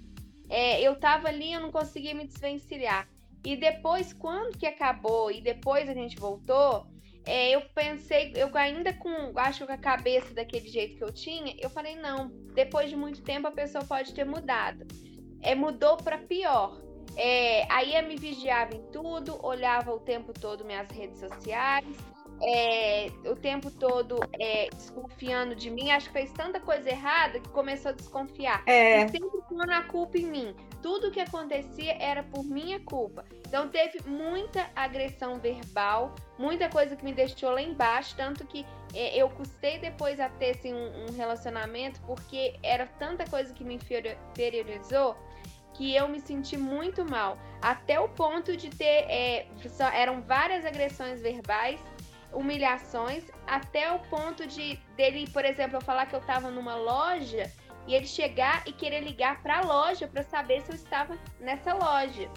é, 0.50 0.82
eu 0.82 0.98
tava 0.98 1.27
ali, 1.27 1.51
eu 1.51 1.60
não 1.60 1.72
conseguia 1.72 2.15
me 2.15 2.25
desvencilhar. 2.25 3.06
E 3.46 3.56
depois, 3.56 4.12
quando 4.12 4.58
que 4.58 4.66
acabou 4.66 5.32
e 5.32 5.40
depois 5.40 5.88
a 5.88 5.94
gente 5.94 6.18
voltou, 6.18 6.88
é, 7.25 7.52
eu 7.52 7.62
pensei, 7.74 8.34
eu 8.36 8.50
ainda 8.56 8.92
com, 8.94 9.32
acho 9.36 9.66
que 9.66 9.72
a 9.72 9.78
cabeça 9.78 10.34
daquele 10.34 10.68
jeito 10.68 10.98
que 10.98 11.04
eu 11.04 11.14
tinha, 11.14 11.56
eu 11.60 11.70
falei, 11.70 11.96
não, 11.96 12.30
depois 12.54 12.90
de 12.90 12.96
muito 12.96 13.22
tempo 13.22 13.48
a 13.48 13.52
pessoa 13.52 13.84
pode 13.84 14.14
ter 14.14 14.25
mudado. 14.25 14.86
É, 15.42 15.54
mudou 15.54 15.98
para 15.98 16.18
pior. 16.18 16.82
É, 17.16 17.72
aí 17.72 18.00
me 18.02 18.16
vigiava 18.16 18.75
em 18.75 18.82
tudo, 18.92 19.40
olhava 19.46 19.94
o 19.94 20.00
tempo 20.00 20.34
todo 20.34 20.66
minhas 20.66 20.90
redes 20.90 21.20
sociais, 21.20 21.86
é, 22.42 23.08
o 23.25 23.36
tempo 23.36 23.72
todo 23.72 24.20
é, 24.40 24.68
desconfiando 24.70 25.56
de 25.56 25.70
mim, 25.70 25.92
acho 25.92 26.08
que 26.08 26.14
fez 26.14 26.32
tanta 26.34 26.60
coisa 26.60 26.90
errada 26.90 27.40
que 27.40 27.50
começou 27.50 27.92
a 27.92 27.94
desconfiar. 27.94 28.64
É. 28.66 29.06
E 29.06 29.10
sempre 29.10 29.30
pondo 29.56 29.72
a 29.72 29.82
culpa 29.84 30.18
em 30.18 30.26
mim. 30.26 30.56
Tudo 30.82 31.10
que 31.10 31.20
acontecia 31.20 31.96
era 32.00 32.22
por 32.24 32.44
minha 32.44 32.80
culpa. 32.82 33.26
Então 33.48 33.70
teve 33.70 34.00
muita 34.08 34.70
agressão 34.76 35.40
verbal, 35.40 36.14
muita 36.38 36.70
coisa 36.70 36.96
que 36.96 37.04
me 37.04 37.14
deixou 37.14 37.52
lá 37.52 37.62
embaixo, 37.62 38.16
tanto 38.16 38.46
que 38.46 38.66
é, 38.94 39.16
eu 39.18 39.30
custei 39.30 39.80
depois 39.80 40.20
a 40.20 40.30
ter 40.30 40.52
assim, 40.52 40.74
um, 40.74 41.06
um 41.06 41.16
relacionamento, 41.16 42.00
porque 42.02 42.56
era 42.62 42.86
tanta 42.86 43.26
coisa 43.26 43.54
que 43.54 43.64
me 43.64 43.76
inferiorizou 43.76 45.16
que 45.74 45.94
eu 45.94 46.08
me 46.08 46.22
senti 46.22 46.56
muito 46.56 47.04
mal, 47.04 47.38
até 47.62 48.00
o 48.00 48.08
ponto 48.08 48.56
de 48.56 48.70
ter 48.70 49.06
é, 49.10 49.46
só, 49.68 49.90
eram 49.90 50.22
várias 50.22 50.66
agressões 50.66 51.22
verbais 51.22 51.82
humilhações 52.36 53.24
até 53.48 53.92
o 53.92 54.00
ponto 54.00 54.46
de 54.46 54.76
dele, 54.96 55.28
por 55.32 55.46
exemplo, 55.46 55.78
eu 55.78 55.82
falar 55.82 56.06
que 56.06 56.16
eu 56.16 56.20
estava 56.20 56.52
numa 56.52 56.76
loja 56.76 57.52
e 57.88 57.94
ele 57.94 58.08
chegar 58.08 58.63
e 58.68 58.72
querer 58.72 59.01
ligar 59.01 59.42
para 59.42 59.60
a 59.60 59.62
loja 59.62 60.08
para 60.08 60.24
saber 60.24 60.62
se 60.62 60.72
eu 60.72 60.75
estava 60.75 61.18
nessa 61.39 61.74
loja. 61.74 62.30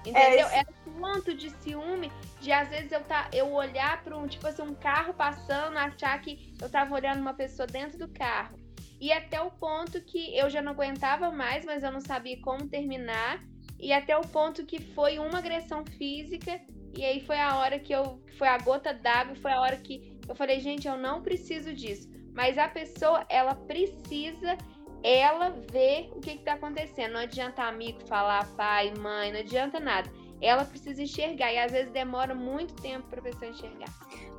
Entendeu? 0.00 0.46
É, 0.48 0.58
Era 0.58 0.68
um 0.86 1.00
ponto 1.00 1.34
de 1.34 1.50
ciúme 1.50 2.10
de 2.40 2.50
às 2.52 2.68
vezes 2.68 2.90
eu 2.90 3.02
tá 3.04 3.28
eu 3.32 3.52
olhar 3.52 4.02
para 4.02 4.16
um 4.16 4.26
tipo 4.26 4.46
assim 4.46 4.62
um 4.62 4.74
carro 4.74 5.12
passando, 5.12 5.76
achar 5.76 6.18
que 6.20 6.54
eu 6.60 6.66
estava 6.66 6.94
olhando 6.94 7.20
uma 7.20 7.34
pessoa 7.34 7.66
dentro 7.66 7.98
do 7.98 8.08
carro. 8.08 8.58
E 8.98 9.12
até 9.12 9.40
o 9.40 9.50
ponto 9.50 10.00
que 10.02 10.36
eu 10.36 10.48
já 10.50 10.60
não 10.60 10.72
aguentava 10.72 11.30
mais, 11.30 11.64
mas 11.64 11.82
eu 11.82 11.90
não 11.90 12.00
sabia 12.00 12.40
como 12.40 12.68
terminar. 12.68 13.42
E 13.78 13.92
até 13.92 14.16
o 14.16 14.20
ponto 14.20 14.64
que 14.66 14.78
foi 14.94 15.18
uma 15.18 15.38
agressão 15.38 15.84
física 15.86 16.60
e 16.96 17.04
aí 17.04 17.20
foi 17.20 17.38
a 17.38 17.56
hora 17.56 17.78
que 17.78 17.94
eu. 17.94 18.20
Foi 18.36 18.48
a 18.48 18.58
gota 18.58 18.92
d'água, 18.92 19.34
foi 19.36 19.52
a 19.52 19.60
hora 19.60 19.76
que 19.76 20.18
eu 20.28 20.34
falei, 20.34 20.60
gente, 20.60 20.88
eu 20.88 20.96
não 20.96 21.22
preciso 21.22 21.72
disso. 21.72 22.08
Mas 22.34 22.58
a 22.58 22.68
pessoa, 22.68 23.24
ela 23.28 23.54
precisa 23.54 24.56
ela 25.02 25.50
ver 25.70 26.10
o 26.14 26.20
que 26.20 26.32
está 26.32 26.54
acontecendo. 26.54 27.12
Não 27.12 27.20
adianta 27.20 27.62
amigo 27.64 28.00
falar, 28.06 28.46
pai, 28.56 28.92
mãe, 28.98 29.32
não 29.32 29.40
adianta 29.40 29.80
nada. 29.80 30.10
Ela 30.40 30.64
precisa 30.64 31.02
enxergar 31.02 31.52
e 31.52 31.58
às 31.58 31.72
vezes 31.72 31.92
demora 31.92 32.34
muito 32.34 32.74
tempo 32.74 33.06
para 33.08 33.20
a 33.20 33.22
pessoa 33.22 33.50
enxergar. 33.50 33.88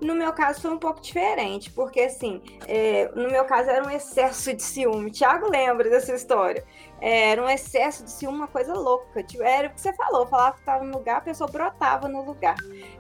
No 0.01 0.15
meu 0.15 0.33
caso 0.33 0.61
foi 0.61 0.71
um 0.71 0.79
pouco 0.79 0.99
diferente, 0.99 1.71
porque 1.71 2.01
assim, 2.01 2.41
é, 2.67 3.09
no 3.15 3.29
meu 3.29 3.45
caso 3.45 3.69
era 3.69 3.85
um 3.85 3.89
excesso 3.89 4.51
de 4.51 4.63
ciúme. 4.63 5.11
Tiago 5.13 5.47
lembra 5.47 5.89
dessa 5.89 6.13
história. 6.15 6.65
É, 6.99 7.29
era 7.31 7.43
um 7.43 7.49
excesso 7.49 8.03
de 8.03 8.11
ciúme, 8.11 8.37
uma 8.37 8.47
coisa 8.47 8.73
louca. 8.73 9.21
Tipo, 9.23 9.43
era 9.43 9.67
o 9.67 9.71
que 9.71 9.79
você 9.79 9.93
falou, 9.93 10.25
falava 10.25 10.53
que 10.53 10.61
estava 10.61 10.83
no 10.83 10.97
lugar, 10.97 11.17
a 11.17 11.21
pessoa 11.21 11.49
brotava 11.49 12.07
no 12.07 12.23
lugar. 12.23 12.55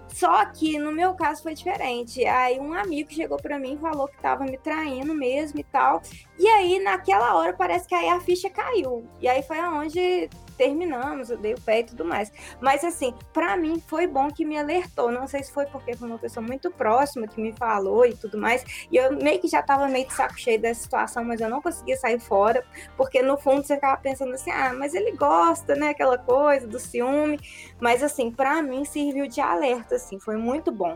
Só 0.09 0.45
que 0.45 0.77
no 0.77 0.91
meu 0.91 1.15
caso 1.15 1.41
foi 1.41 1.55
diferente. 1.55 2.23
Aí 2.25 2.59
um 2.59 2.73
amigo 2.73 3.11
chegou 3.11 3.37
para 3.37 3.57
mim 3.57 3.73
e 3.73 3.77
falou 3.77 4.07
que 4.07 4.17
estava 4.17 4.43
me 4.43 4.57
traindo 4.57 5.13
mesmo 5.13 5.59
e 5.59 5.63
tal. 5.63 6.01
E 6.37 6.47
aí 6.47 6.79
naquela 6.79 7.35
hora 7.35 7.53
parece 7.53 7.87
que 7.87 7.95
aí 7.95 8.09
a 8.09 8.19
ficha 8.19 8.49
caiu. 8.49 9.07
E 9.19 9.27
aí 9.27 9.41
foi 9.41 9.59
aonde 9.59 10.29
terminamos, 10.61 11.31
eu 11.31 11.37
dei 11.37 11.55
o 11.55 11.61
pé 11.61 11.79
e 11.79 11.83
tudo 11.85 12.05
mais. 12.05 12.31
Mas 12.61 12.83
assim, 12.83 13.15
para 13.33 13.57
mim 13.57 13.81
foi 13.87 14.05
bom 14.05 14.29
que 14.29 14.45
me 14.45 14.55
alertou. 14.59 15.11
Não 15.11 15.27
sei 15.27 15.41
se 15.41 15.51
foi 15.51 15.65
porque 15.65 15.95
foi 15.97 16.07
uma 16.07 16.19
pessoa 16.19 16.45
muito 16.45 16.69
próxima 16.69 17.27
que 17.27 17.41
me 17.41 17.51
falou 17.51 18.05
e 18.05 18.15
tudo 18.15 18.37
mais. 18.37 18.63
E 18.91 18.95
eu 18.95 19.11
meio 19.17 19.41
que 19.41 19.47
já 19.47 19.63
tava 19.63 19.87
meio 19.87 20.05
de 20.05 20.13
saco 20.13 20.39
cheio 20.39 20.61
dessa 20.61 20.83
situação, 20.83 21.23
mas 21.23 21.41
eu 21.41 21.49
não 21.49 21.63
conseguia 21.63 21.97
sair 21.97 22.19
fora, 22.19 22.63
porque 22.95 23.23
no 23.23 23.39
fundo 23.39 23.63
você 23.63 23.73
ficava 23.73 23.99
pensando 23.99 24.35
assim: 24.35 24.51
"Ah, 24.51 24.71
mas 24.71 24.93
ele 24.93 25.13
gosta, 25.13 25.73
né, 25.75 25.89
aquela 25.89 26.19
coisa 26.19 26.67
do 26.67 26.79
ciúme". 26.79 27.39
Mas 27.79 28.03
assim, 28.03 28.29
para 28.29 28.61
mim 28.61 28.85
serviu 28.85 29.27
de 29.27 29.41
alerta 29.41 29.95
assim, 29.95 30.19
foi 30.19 30.37
muito 30.37 30.71
bom. 30.71 30.95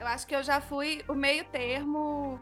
Eu 0.00 0.06
acho 0.08 0.26
que 0.26 0.34
eu 0.34 0.42
já 0.42 0.60
fui 0.60 1.04
o 1.06 1.14
meio 1.14 1.44
termo 1.44 2.40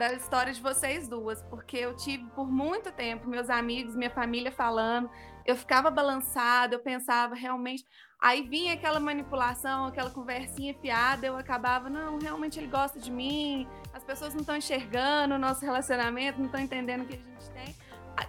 da 0.00 0.14
história 0.14 0.50
de 0.50 0.62
vocês 0.62 1.06
duas, 1.06 1.42
porque 1.42 1.76
eu 1.76 1.94
tive 1.94 2.24
por 2.34 2.50
muito 2.50 2.90
tempo 2.90 3.28
meus 3.28 3.50
amigos, 3.50 3.94
minha 3.94 4.08
família 4.08 4.50
falando, 4.50 5.10
eu 5.44 5.56
ficava 5.56 5.90
balançada, 5.90 6.74
eu 6.74 6.80
pensava 6.80 7.34
realmente. 7.34 7.84
Aí 8.20 8.42
vinha 8.42 8.74
aquela 8.74 9.00
manipulação, 9.00 9.86
aquela 9.86 10.10
conversinha 10.10 10.74
fiada, 10.74 11.26
eu 11.26 11.36
acabava, 11.36 11.88
não, 11.88 12.18
realmente 12.18 12.58
ele 12.58 12.66
gosta 12.66 13.00
de 13.00 13.10
mim, 13.10 13.66
as 13.94 14.04
pessoas 14.04 14.34
não 14.34 14.42
estão 14.42 14.56
enxergando 14.56 15.34
o 15.34 15.38
nosso 15.38 15.64
relacionamento, 15.64 16.38
não 16.38 16.46
estão 16.46 16.60
entendendo 16.60 17.02
o 17.02 17.06
que 17.06 17.14
a 17.14 17.16
gente 17.16 17.50
tem. 17.52 17.74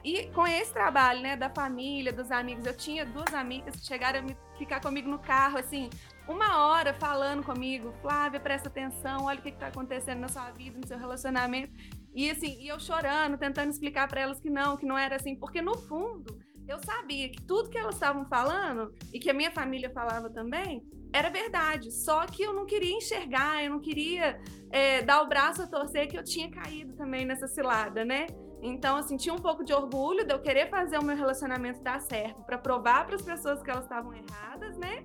E 0.04 0.28
com 0.28 0.48
esse 0.48 0.72
trabalho, 0.72 1.22
né, 1.22 1.36
da 1.36 1.50
família, 1.50 2.14
dos 2.14 2.32
amigos, 2.32 2.66
eu 2.66 2.76
tinha 2.76 3.06
duas 3.06 3.34
amigas 3.34 3.76
que 3.76 3.86
chegaram 3.86 4.20
a 4.20 4.22
me 4.22 4.38
ficar 4.58 4.80
comigo 4.80 5.10
no 5.10 5.20
carro, 5.20 5.58
assim, 5.58 5.90
uma 6.28 6.66
hora 6.66 6.94
falando 6.94 7.44
comigo, 7.44 7.94
Flávia, 8.02 8.40
presta 8.40 8.70
atenção, 8.70 9.26
olha 9.26 9.40
o 9.40 9.42
que 9.42 9.50
está 9.50 9.68
acontecendo 9.68 10.20
na 10.20 10.30
sua 10.30 10.50
vida, 10.52 10.80
no 10.80 10.88
seu 10.88 10.98
relacionamento. 10.98 11.74
E 12.14 12.30
assim, 12.30 12.58
e 12.62 12.68
eu 12.68 12.80
chorando, 12.80 13.38
tentando 13.38 13.70
explicar 13.70 14.08
para 14.08 14.22
elas 14.22 14.40
que 14.40 14.50
não, 14.50 14.78
que 14.78 14.86
não 14.86 14.98
era 14.98 15.16
assim, 15.16 15.36
porque 15.36 15.62
no 15.62 15.78
fundo 15.78 16.40
eu 16.68 16.80
sabia 16.84 17.30
que 17.30 17.42
tudo 17.42 17.70
que 17.70 17.78
elas 17.78 17.96
estavam 17.96 18.26
falando 18.26 18.94
e 19.14 19.20
que 19.20 19.30
a 19.30 19.34
minha 19.34 19.52
família 19.52 19.90
falava 19.90 20.30
também 20.30 20.84
era 21.14 21.30
verdade. 21.30 21.92
Só 21.92 22.26
que 22.26 22.44
eu 22.44 22.54
não 22.54 22.66
queria 22.66 22.96
enxergar, 22.96 23.64
eu 23.64 23.72
não 23.72 23.80
queria 23.80 24.40
é, 24.72 25.02
dar 25.02 25.22
o 25.22 25.28
braço 25.28 25.62
a 25.62 25.68
torcer 25.68 26.08
que 26.08 26.18
eu 26.18 26.24
tinha 26.24 26.50
caído 26.50 26.94
também 26.94 27.26
nessa 27.26 27.48
cilada, 27.48 28.06
né? 28.06 28.28
Então, 28.62 28.96
assim, 28.96 29.18
tinha 29.18 29.34
um 29.34 29.40
pouco 29.40 29.64
de 29.64 29.74
orgulho 29.74 30.26
de 30.26 30.34
eu 30.34 30.40
querer 30.40 30.70
fazer 30.70 30.98
o 31.00 31.04
meu 31.04 31.16
relacionamento 31.16 31.82
dar 31.82 32.00
certo, 32.00 32.44
para 32.44 32.58
provar 32.58 33.06
para 33.06 33.16
as 33.16 33.22
pessoas 33.22 33.62
que 33.62 33.70
elas 33.70 33.84
estavam 33.84 34.14
erradas, 34.14 34.78
né? 34.78 35.04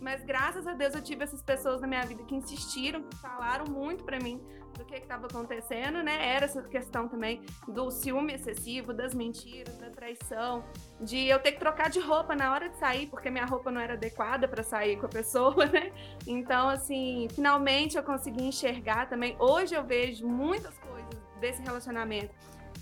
Mas 0.00 0.22
graças 0.24 0.66
a 0.66 0.74
Deus 0.74 0.94
eu 0.94 1.02
tive 1.02 1.24
essas 1.24 1.42
pessoas 1.42 1.80
na 1.80 1.86
minha 1.86 2.04
vida 2.04 2.22
que 2.22 2.34
insistiram, 2.34 3.02
que 3.02 3.16
falaram 3.16 3.64
muito 3.64 4.04
para 4.04 4.18
mim 4.20 4.40
que 4.88 4.96
estava 4.96 5.26
acontecendo, 5.26 6.02
né? 6.02 6.34
Era 6.34 6.46
essa 6.46 6.62
questão 6.62 7.08
também 7.08 7.42
do 7.66 7.90
ciúme 7.90 8.34
excessivo, 8.34 8.92
das 8.92 9.14
mentiras, 9.14 9.76
da 9.78 9.90
traição, 9.90 10.64
de 11.00 11.28
eu 11.28 11.38
ter 11.38 11.52
que 11.52 11.58
trocar 11.58 11.90
de 11.90 12.00
roupa 12.00 12.34
na 12.34 12.52
hora 12.52 12.68
de 12.68 12.76
sair, 12.78 13.06
porque 13.06 13.30
minha 13.30 13.44
roupa 13.44 13.70
não 13.70 13.80
era 13.80 13.94
adequada 13.94 14.48
para 14.48 14.62
sair 14.62 14.98
com 14.98 15.06
a 15.06 15.08
pessoa, 15.08 15.64
né? 15.66 15.92
Então, 16.26 16.68
assim, 16.68 17.28
finalmente 17.32 17.96
eu 17.96 18.02
consegui 18.02 18.42
enxergar 18.44 19.08
também. 19.08 19.36
Hoje 19.38 19.74
eu 19.74 19.84
vejo 19.84 20.26
muitas 20.26 20.76
coisas 20.78 21.08
desse 21.40 21.62
relacionamento 21.62 22.34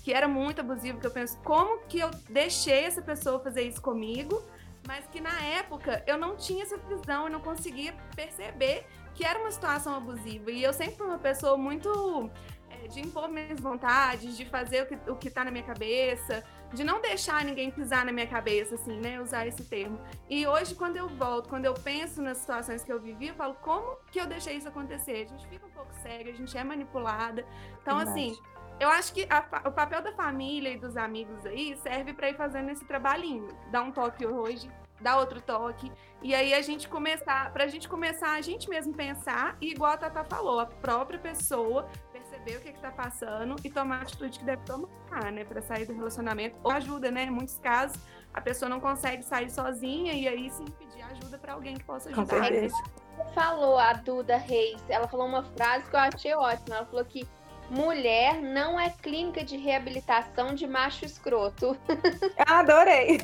que 0.03 0.13
era 0.13 0.27
muito 0.27 0.61
abusivo, 0.61 0.99
que 0.99 1.07
eu 1.07 1.11
penso, 1.11 1.37
como 1.43 1.79
que 1.81 1.99
eu 1.99 2.09
deixei 2.29 2.85
essa 2.85 3.01
pessoa 3.01 3.39
fazer 3.39 3.63
isso 3.63 3.81
comigo? 3.81 4.41
mas 4.87 5.05
que 5.07 5.19
na 5.19 5.37
época 5.41 6.01
eu 6.07 6.17
não 6.17 6.37
tinha 6.37 6.63
essa 6.63 6.77
visão, 6.77 7.25
eu 7.25 7.29
não 7.29 7.41
conseguia 7.41 7.93
perceber 8.15 8.85
que 9.17 9.25
era 9.25 9.39
uma 9.39 9.51
situação 9.51 9.95
abusiva. 9.95 10.51
E 10.51 10.61
eu 10.61 10.71
sempre 10.71 10.95
fui 10.95 11.07
uma 11.07 11.17
pessoa 11.17 11.57
muito 11.57 12.29
é, 12.69 12.87
de 12.87 13.01
impor 13.01 13.27
minhas 13.27 13.59
vontades, 13.59 14.37
de 14.37 14.45
fazer 14.45 14.83
o 14.83 14.85
que, 14.85 15.11
o 15.11 15.15
que 15.15 15.29
tá 15.31 15.43
na 15.43 15.49
minha 15.49 15.63
cabeça, 15.63 16.43
de 16.71 16.83
não 16.83 17.01
deixar 17.01 17.43
ninguém 17.43 17.71
pisar 17.71 18.05
na 18.05 18.11
minha 18.11 18.27
cabeça, 18.27 18.75
assim, 18.75 18.99
né? 18.99 19.19
Usar 19.19 19.47
esse 19.47 19.63
termo. 19.63 19.99
E 20.29 20.45
hoje, 20.45 20.75
quando 20.75 20.97
eu 20.97 21.09
volto, 21.09 21.49
quando 21.49 21.65
eu 21.65 21.73
penso 21.73 22.21
nas 22.21 22.37
situações 22.37 22.83
que 22.83 22.93
eu 22.93 23.01
vivi, 23.01 23.29
eu 23.29 23.33
falo, 23.33 23.55
como 23.55 23.97
que 24.11 24.21
eu 24.21 24.27
deixei 24.27 24.55
isso 24.55 24.67
acontecer? 24.67 25.25
A 25.25 25.29
gente 25.35 25.47
fica 25.47 25.65
um 25.65 25.71
pouco 25.71 25.91
cega, 26.03 26.29
a 26.29 26.35
gente 26.35 26.55
é 26.55 26.63
manipulada. 26.63 27.43
Então, 27.81 27.97
Verdade. 27.97 28.19
assim, 28.19 28.39
eu 28.79 28.89
acho 28.89 29.11
que 29.13 29.27
a, 29.31 29.67
o 29.67 29.71
papel 29.71 30.03
da 30.03 30.11
família 30.11 30.69
e 30.69 30.77
dos 30.77 30.95
amigos 30.95 31.43
aí 31.43 31.75
serve 31.77 32.13
para 32.13 32.29
ir 32.29 32.37
fazendo 32.37 32.69
esse 32.69 32.85
trabalhinho. 32.85 33.47
Dar 33.71 33.81
um 33.81 33.91
toque 33.91 34.27
hoje, 34.27 34.69
dar 35.01 35.17
outro 35.17 35.41
toque. 35.41 35.91
E 36.21 36.33
aí 36.33 36.53
a 36.53 36.61
gente 36.61 36.87
começar, 36.87 37.51
pra 37.53 37.67
gente 37.67 37.87
começar 37.87 38.33
a 38.33 38.41
gente 38.41 38.69
mesmo 38.69 38.93
pensar, 38.93 39.55
e 39.61 39.71
igual 39.71 39.91
a 39.91 39.97
Tata 39.97 40.23
falou, 40.23 40.59
a 40.59 40.65
própria 40.65 41.19
pessoa 41.19 41.87
perceber 42.11 42.57
o 42.57 42.61
que, 42.61 42.73
que 42.73 42.79
tá 42.79 42.91
passando 42.91 43.55
e 43.63 43.69
tomar 43.69 43.99
a 43.99 44.01
atitude 44.01 44.39
que 44.39 44.45
deve 44.45 44.63
tomar, 44.63 45.31
né? 45.31 45.45
Pra 45.45 45.61
sair 45.61 45.85
do 45.85 45.93
relacionamento. 45.93 46.57
Ou 46.63 46.71
ajuda, 46.71 47.11
né? 47.11 47.23
Em 47.23 47.29
muitos 47.29 47.57
casos, 47.59 48.01
a 48.33 48.41
pessoa 48.41 48.67
não 48.67 48.79
consegue 48.79 49.23
sair 49.23 49.49
sozinha 49.49 50.13
e 50.13 50.27
aí 50.27 50.49
sim 50.49 50.65
pedir 50.65 51.01
ajuda 51.03 51.37
para 51.37 51.53
alguém 51.53 51.75
que 51.75 51.83
possa 51.83 52.09
ajudar. 52.09 52.51
Falou 53.33 53.79
a 53.79 53.93
Duda 53.93 54.37
Reis, 54.37 54.81
ela 54.89 55.07
falou 55.07 55.27
uma 55.27 55.43
frase 55.43 55.89
que 55.89 55.95
eu 55.95 55.99
achei 55.99 56.33
ótima. 56.35 56.77
Ela 56.77 56.85
falou 56.85 57.05
que 57.05 57.27
Mulher 57.69 58.41
não 58.41 58.79
é 58.79 58.89
clínica 58.89 59.43
de 59.43 59.57
reabilitação 59.57 60.55
de 60.55 60.65
macho 60.65 61.03
escroto. 61.03 61.77
Adorei. 62.47 63.19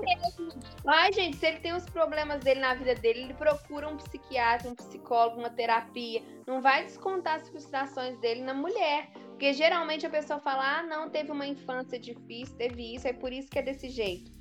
Ai, 0.86 1.12
gente, 1.12 1.36
se 1.36 1.46
ele 1.46 1.60
tem 1.60 1.74
os 1.74 1.84
problemas 1.84 2.42
dele 2.42 2.60
na 2.60 2.74
vida 2.74 2.94
dele, 2.94 3.20
ele 3.20 3.34
procura 3.34 3.86
um 3.88 3.96
psiquiatra, 3.96 4.68
um 4.68 4.74
psicólogo, 4.74 5.38
uma 5.38 5.50
terapia. 5.50 6.22
Não 6.46 6.62
vai 6.62 6.84
descontar 6.84 7.36
as 7.36 7.48
frustrações 7.48 8.18
dele 8.18 8.42
na 8.42 8.54
mulher. 8.54 9.10
Porque 9.28 9.52
geralmente 9.52 10.06
a 10.06 10.10
pessoa 10.10 10.40
fala: 10.40 10.78
ah, 10.78 10.82
não, 10.82 11.10
teve 11.10 11.30
uma 11.30 11.46
infância 11.46 11.98
difícil, 11.98 12.56
teve 12.56 12.94
isso, 12.94 13.06
é 13.06 13.12
por 13.12 13.32
isso 13.32 13.50
que 13.50 13.58
é 13.58 13.62
desse 13.62 13.88
jeito. 13.88 14.39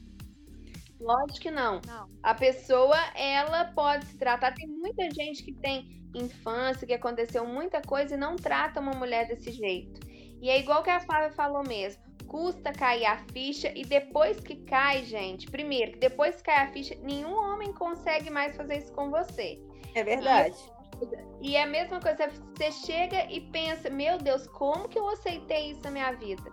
Lógico 0.99 1.39
que 1.39 1.51
não. 1.51 1.81
não. 1.85 2.09
A 2.21 2.33
pessoa, 2.33 2.97
ela 3.15 3.65
pode 3.65 4.05
se 4.05 4.17
tratar. 4.17 4.53
Tem 4.53 4.67
muita 4.67 5.09
gente 5.11 5.43
que 5.43 5.53
tem 5.53 6.03
infância, 6.13 6.85
que 6.85 6.93
aconteceu 6.93 7.45
muita 7.45 7.81
coisa 7.81 8.15
e 8.15 8.17
não 8.17 8.35
trata 8.35 8.79
uma 8.79 8.93
mulher 8.93 9.27
desse 9.27 9.51
jeito. 9.51 9.99
E 10.41 10.49
é 10.49 10.59
igual 10.59 10.83
que 10.83 10.89
a 10.89 10.99
Flávia 10.99 11.31
falou 11.31 11.63
mesmo. 11.63 12.01
Custa 12.27 12.71
cair 12.71 13.05
a 13.05 13.17
ficha 13.31 13.71
e 13.75 13.83
depois 13.83 14.39
que 14.39 14.57
cai, 14.65 15.03
gente, 15.03 15.49
primeiro, 15.49 15.93
que 15.93 15.99
depois 15.99 16.37
que 16.37 16.43
cai 16.43 16.63
a 16.63 16.71
ficha, 16.71 16.95
nenhum 17.01 17.33
homem 17.33 17.73
consegue 17.73 18.29
mais 18.29 18.55
fazer 18.55 18.77
isso 18.77 18.93
com 18.93 19.09
você. 19.09 19.59
É 19.95 20.03
verdade. 20.03 20.55
coisa. 20.97 21.29
E 21.41 21.55
é 21.55 21.63
a 21.63 21.67
mesma 21.67 21.99
coisa, 21.99 22.27
você 22.27 22.71
chega 22.71 23.31
e 23.31 23.41
pensa, 23.51 23.89
meu 23.89 24.17
Deus, 24.17 24.45
como 24.47 24.87
que 24.87 24.99
eu 24.99 25.09
aceitei 25.09 25.71
isso 25.71 25.81
na 25.83 25.91
minha 25.91 26.11
vida? 26.11 26.51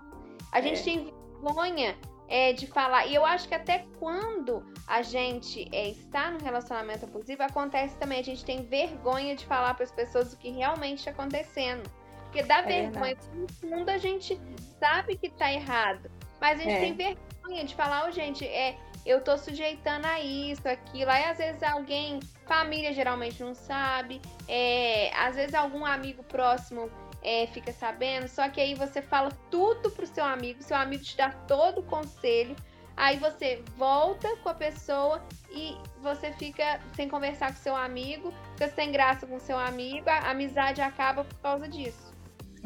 A 0.53 0.61
gente 0.61 0.81
é. 0.81 0.85
tem 0.85 1.15
vergonha 1.43 1.97
é, 2.29 2.53
de 2.53 2.67
falar. 2.67 3.07
E 3.07 3.15
eu 3.15 3.25
acho 3.25 3.49
que 3.49 3.55
até 3.55 3.85
quando 3.99 4.65
a 4.87 5.03
gente 5.03 5.69
é, 5.73 5.89
está 5.89 6.31
no 6.31 6.39
relacionamento 6.39 7.05
abusivo, 7.05 7.43
acontece 7.43 7.97
também, 7.97 8.21
a 8.21 8.25
gente 8.25 8.45
tem 8.45 8.63
vergonha 8.63 9.35
de 9.35 9.47
falar 9.47 9.75
para 9.75 9.85
as 9.85 9.93
pessoas 9.93 10.33
o 10.33 10.37
que 10.37 10.51
realmente 10.51 10.99
está 10.99 11.11
acontecendo. 11.11 11.91
Porque 12.25 12.43
dá 12.43 12.59
é 12.59 12.63
vergonha. 12.63 13.17
No 13.35 13.49
fundo, 13.49 13.89
a 13.89 13.99
gente 13.99 14.41
sabe 14.79 15.17
que 15.17 15.29
está 15.29 15.53
errado. 15.53 16.11
Mas 16.41 16.61
a 16.61 16.63
gente 16.63 16.75
é. 16.75 16.81
tem 16.81 16.93
vergonha 16.93 17.65
de 17.65 17.75
falar, 17.75 18.07
oh, 18.09 18.11
gente, 18.11 18.45
é, 18.47 18.77
eu 19.07 19.23
tô 19.23 19.39
sujeitando 19.39 20.07
a 20.07 20.21
isso, 20.21 20.69
aquilo. 20.69 21.11
Aí 21.11 21.25
às 21.25 21.39
vezes 21.39 21.63
alguém, 21.63 22.21
família 22.45 22.93
geralmente 22.93 23.43
não 23.43 23.55
sabe, 23.55 24.21
é, 24.49 25.15
às 25.17 25.37
vezes 25.37 25.55
algum 25.55 25.87
amigo 25.87 26.23
próximo 26.25 26.91
é, 27.27 27.45
fica 27.49 27.73
sabendo, 27.73 28.29
só 28.29 28.49
que 28.49 28.61
aí 28.61 28.77
você 28.77 29.03
fala 29.03 29.31
tudo 29.51 29.91
pro 29.91 30.07
seu 30.07 30.25
amigo, 30.25 30.63
seu 30.63 30.77
amigo 30.77 31.03
te 31.03 31.17
dá 31.17 31.31
todo 31.31 31.81
o 31.81 31.83
conselho, 31.83 32.55
aí 32.97 33.19
você 33.19 33.65
volta 33.77 34.37
com 34.37 34.49
a 34.49 34.55
pessoa 34.55 35.21
e 35.51 35.77
você 36.01 36.33
fica 36.35 36.81
sem 36.95 37.09
conversar 37.09 37.49
com 37.49 37.59
seu 37.61 37.75
amigo, 37.75 38.33
fica 38.53 38.69
sem 38.69 38.93
graça 38.93 39.27
com 39.27 39.41
seu 39.41 39.59
amigo, 39.59 40.09
a 40.09 40.31
amizade 40.31 40.81
acaba 40.81 41.25
por 41.25 41.39
causa 41.41 41.69
disso. 41.69 42.06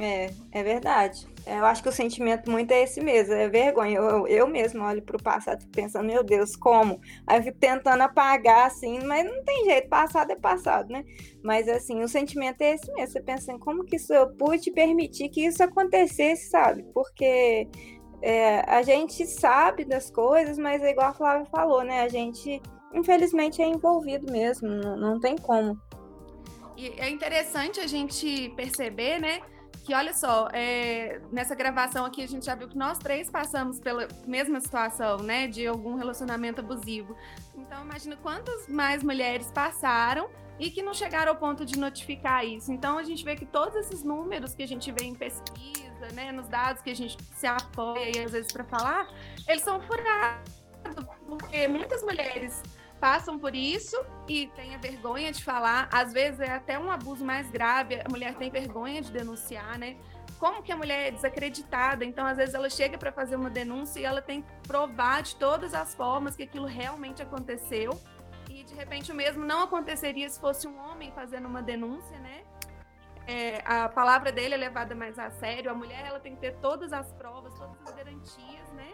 É, 0.00 0.30
é 0.52 0.62
verdade. 0.62 1.28
Eu 1.47 1.64
acho 1.64 1.83
que 1.83 1.88
o 1.88 1.92
sentimento 1.92 2.50
muito 2.50 2.71
é 2.71 2.83
esse 2.83 3.00
mesmo, 3.00 3.35
é 3.35 3.49
vergonha. 3.49 3.97
Eu, 3.97 4.26
eu 4.26 4.47
mesmo 4.47 4.83
olho 4.83 5.02
para 5.02 5.16
o 5.16 5.23
passado 5.23 5.66
pensando, 5.73 6.07
meu 6.07 6.25
Deus, 6.25 6.57
como? 6.57 7.00
Aí 7.26 7.38
eu 7.38 7.42
fico 7.42 7.59
tentando 7.59 8.02
apagar, 8.02 8.66
assim, 8.66 8.99
mas 9.00 9.25
não 9.25 9.45
tem 9.45 9.64
jeito, 9.64 9.88
passado 9.88 10.30
é 10.30 10.37
passado, 10.37 10.90
né? 10.90 11.04
Mas 11.42 11.69
assim, 11.69 12.02
o 12.02 12.09
sentimento 12.09 12.62
é 12.62 12.75
esse 12.75 12.90
mesmo. 12.92 13.12
Você 13.12 13.21
pensa 13.21 13.59
como 13.59 13.85
que 13.85 13.97
isso 13.97 14.12
eu 14.12 14.28
pude 14.37 14.71
permitir 14.71 15.28
que 15.28 15.45
isso 15.45 15.62
acontecesse, 15.62 16.49
sabe? 16.49 16.83
Porque 16.95 17.69
é, 18.23 18.61
a 18.61 18.83
gente 18.83 19.26
sabe 19.26 19.85
das 19.85 20.11
coisas, 20.11 20.59
mas 20.59 20.83
é 20.83 20.90
igual 20.90 21.09
a 21.09 21.14
Flávia 21.14 21.47
falou, 21.47 21.85
né? 21.85 22.02
A 22.02 22.09
gente, 22.09 22.61
infelizmente, 22.95 23.61
é 23.61 23.66
envolvido 23.66 24.33
mesmo, 24.33 24.69
não, 24.69 24.97
não 24.97 25.21
tem 25.21 25.37
como. 25.37 25.78
E 26.76 26.88
é 26.99 27.11
interessante 27.11 27.80
a 27.80 27.87
gente 27.87 28.49
perceber, 28.57 29.21
né? 29.21 29.40
Que 29.84 29.94
olha 29.94 30.12
só, 30.12 30.49
é, 30.52 31.20
nessa 31.32 31.54
gravação 31.54 32.04
aqui 32.04 32.22
a 32.22 32.28
gente 32.28 32.46
já 32.46 32.54
viu 32.54 32.68
que 32.68 32.76
nós 32.76 32.99
três 32.99 33.30
passamos 33.30 33.80
pela 33.80 34.06
mesma 34.26 34.60
situação, 34.60 35.18
né, 35.18 35.46
de 35.46 35.66
algum 35.66 35.96
relacionamento 35.96 36.60
abusivo. 36.60 37.16
Então 37.56 37.82
imagina 37.82 38.16
quantas 38.16 38.68
mais 38.68 39.02
mulheres 39.02 39.50
passaram 39.52 40.28
e 40.58 40.70
que 40.70 40.82
não 40.82 40.92
chegaram 40.92 41.32
ao 41.32 41.38
ponto 41.38 41.64
de 41.64 41.78
notificar 41.78 42.44
isso. 42.44 42.70
Então 42.70 42.99
a 42.99 43.02
gente 43.02 43.25
vê 43.25 43.34
que 43.34 43.46
todos 43.46 43.75
esses 43.76 44.04
números 44.04 44.54
que 44.54 44.62
a 44.62 44.68
gente 44.68 44.92
vê 44.92 45.04
em 45.04 45.14
pesquisa, 45.14 46.08
né, 46.14 46.30
nos 46.30 46.46
dados 46.49 46.82
que 46.82 46.90
a 46.90 46.96
gente 46.96 47.16
se 47.34 47.46
apoia 47.46 48.16
e 48.16 48.25
às 48.25 48.32
vezes 48.32 48.52
para 48.52 48.64
falar, 48.64 49.08
eles 49.49 49.62
são 49.62 49.80
furados 49.80 50.60
porque 51.26 51.68
muitas 51.68 52.02
mulheres 52.02 52.62
passam 53.00 53.38
por 53.38 53.54
isso 53.54 53.96
e 54.30 54.46
têm 54.54 54.76
a 54.76 54.78
vergonha 54.78 55.32
de 55.32 55.42
falar. 55.42 55.88
Às 55.90 56.12
vezes 56.12 56.38
é 56.38 56.52
até 56.52 56.78
um 56.78 56.88
abuso 56.88 57.25
mais 57.25 57.50
grave, 57.50 57.96
a 57.96 58.08
mulher 58.08 58.37
tem 58.37 58.49
vergonha 58.49 59.02
de 59.02 59.10
denunciar, 59.10 59.76
né? 59.76 59.96
Como 60.38 60.62
que 60.62 60.70
a 60.70 60.76
mulher 60.76 61.08
é 61.08 61.10
desacreditada? 61.10 62.04
Então, 62.04 62.25
às 62.25 62.37
vezes, 62.37 62.54
ela 62.54 62.70
chega 62.70 62.96
para 62.96 63.10
fazer 63.10 63.34
uma 63.34 63.50
denúncia 63.50 63.99
e 63.99 64.04
ela 64.04 64.22
tem 64.22 64.42
que 64.42 64.68
provar 64.68 65.22
de 65.22 65.34
todas 65.34 65.75
as 65.75 65.96
formas 65.96 66.37
que 66.37 66.44
aquilo 66.44 66.66
realmente 66.66 67.20
aconteceu. 67.20 68.00
E, 68.49 68.62
de 68.62 68.72
repente, 68.72 69.10
o 69.10 69.14
mesmo 69.16 69.44
não 69.44 69.64
aconteceria 69.64 70.30
se 70.30 70.38
fosse 70.38 70.68
um 70.68 70.78
homem 70.78 71.10
fazendo 71.10 71.49
uma 71.49 71.60
denúncia, 71.60 72.16
né? 72.21 72.45
É, 73.26 73.60
a 73.64 73.88
palavra 73.88 74.30
dele 74.30 74.54
é 74.54 74.58
levada 74.58 74.95
mais 74.95 75.19
a 75.19 75.28
sério. 75.30 75.73
A 75.73 75.75
mulher 75.75 76.06
ela 76.06 76.21
tem 76.21 76.36
que 76.36 76.40
ter 76.40 76.54
todas 76.58 76.93
as 76.93 77.12
provas, 77.12 77.52
todas 77.58 77.76
as 77.84 77.95
garantias, 77.97 78.73
né? 78.75 78.93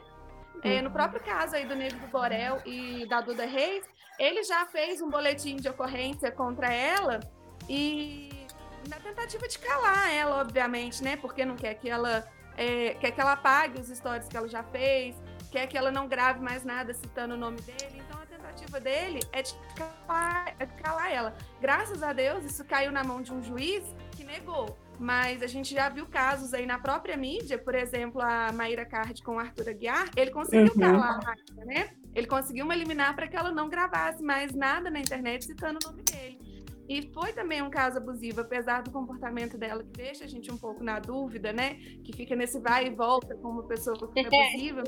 É, 0.63 0.83
no 0.83 0.91
próprio 0.91 1.21
caso 1.23 1.55
aí 1.55 1.65
do 1.65 1.75
Negro 1.75 1.99
do 1.99 2.07
Borel 2.09 2.61
e 2.65 3.07
da 3.07 3.21
Duda 3.21 3.45
Reis, 3.45 3.85
ele 4.19 4.43
já 4.43 4.67
fez 4.67 5.01
um 5.01 5.11
boletim 5.11 5.57
de 5.57 5.69
ocorrência 5.69 6.31
contra 6.31 6.73
ela 6.73 7.21
e 7.69 8.47
na 8.89 8.99
tentativa 8.99 9.47
de 9.47 9.59
calar 9.59 10.13
ela, 10.13 10.41
obviamente, 10.41 11.03
né? 11.03 11.17
Porque 11.17 11.45
não 11.45 11.57
quer 11.57 11.75
que 11.75 11.89
ela 11.89 12.27
é, 12.57 12.95
quer 12.95 13.11
que 13.11 13.21
ela 13.21 13.33
apague 13.33 13.81
os 13.81 13.89
stories 13.89 14.29
que 14.29 14.37
ela 14.37 14.49
já 14.49 14.63
fez, 14.63 15.17
quer 15.51 15.67
que 15.67 15.77
ela 15.77 15.91
não 15.91 16.09
grave 16.09 16.41
mais 16.41 16.65
nada 16.65 16.95
citando 16.95 17.35
o 17.35 17.37
nome 17.37 17.61
dele. 17.61 18.03
Então 18.07 18.21
a 18.21 18.27
tentativa 18.27 18.81
dele 18.81 19.21
é 19.33 19.43
de 19.43 19.55
calar, 19.77 20.55
é 20.59 20.67
de 20.67 20.75
calar 20.75 21.13
ela. 21.13 21.35
Graças 21.61 22.03
a 22.03 22.13
Deus, 22.13 22.45
isso 22.45 22.65
caiu 22.65 22.91
na 22.91 23.05
mão 23.05 23.21
de 23.21 23.33
um 23.33 23.43
juiz 23.43 23.85
que 24.13 24.25
negou. 24.25 24.79
Mas 24.99 25.43
a 25.43 25.47
gente 25.47 25.75
já 25.75 25.89
viu 25.89 26.07
casos 26.07 26.55
aí 26.55 26.67
na 26.67 26.79
própria 26.79 27.17
mídia, 27.17 27.59
por 27.59 27.75
exemplo, 27.75 28.21
a 28.21 28.51
Maíra 28.53 28.85
Card 28.85 29.23
com 29.23 29.37
o 29.37 29.39
Arthur 29.39 29.69
Aguiar, 29.69 30.11
ele 30.17 30.31
conseguiu 30.31 30.73
uhum. 30.73 30.81
calar 30.81 31.19
a 31.21 31.25
Maíra, 31.25 31.65
né? 31.67 31.91
Ele 32.15 32.27
conseguiu 32.27 32.65
uma 32.65 32.75
eliminar 32.75 33.15
para 33.15 33.29
que 33.29 33.37
ela 33.37 33.53
não 33.53 33.69
gravasse 33.69 34.23
mais 34.23 34.55
nada 34.55 34.91
na 34.91 34.99
internet 34.99 35.45
citando 35.45 35.79
o 35.85 35.91
nome 35.91 36.03
dele. 36.03 36.47
E 36.89 37.11
foi 37.13 37.33
também 37.33 37.61
um 37.63 37.69
caso 37.69 37.99
abusivo, 37.99 38.41
apesar 38.41 38.83
do 38.83 38.91
comportamento 38.91 39.59
dela, 39.59 39.83
que 39.83 39.91
deixa 39.91 40.25
a 40.25 40.29
gente 40.29 40.51
um 40.53 40.57
pouco 40.57 40.85
na 40.85 41.01
dúvida, 41.01 41.53
né? 41.53 41.75
Que 42.05 42.13
fica 42.13 42.37
nesse 42.37 42.61
vai 42.61 42.87
e 42.87 42.91
volta 42.91 43.35
com 43.37 43.49
uma 43.49 43.65
pessoa 43.65 43.97
que 44.13 44.21
é 44.21 44.27
abusiva. 44.27 44.85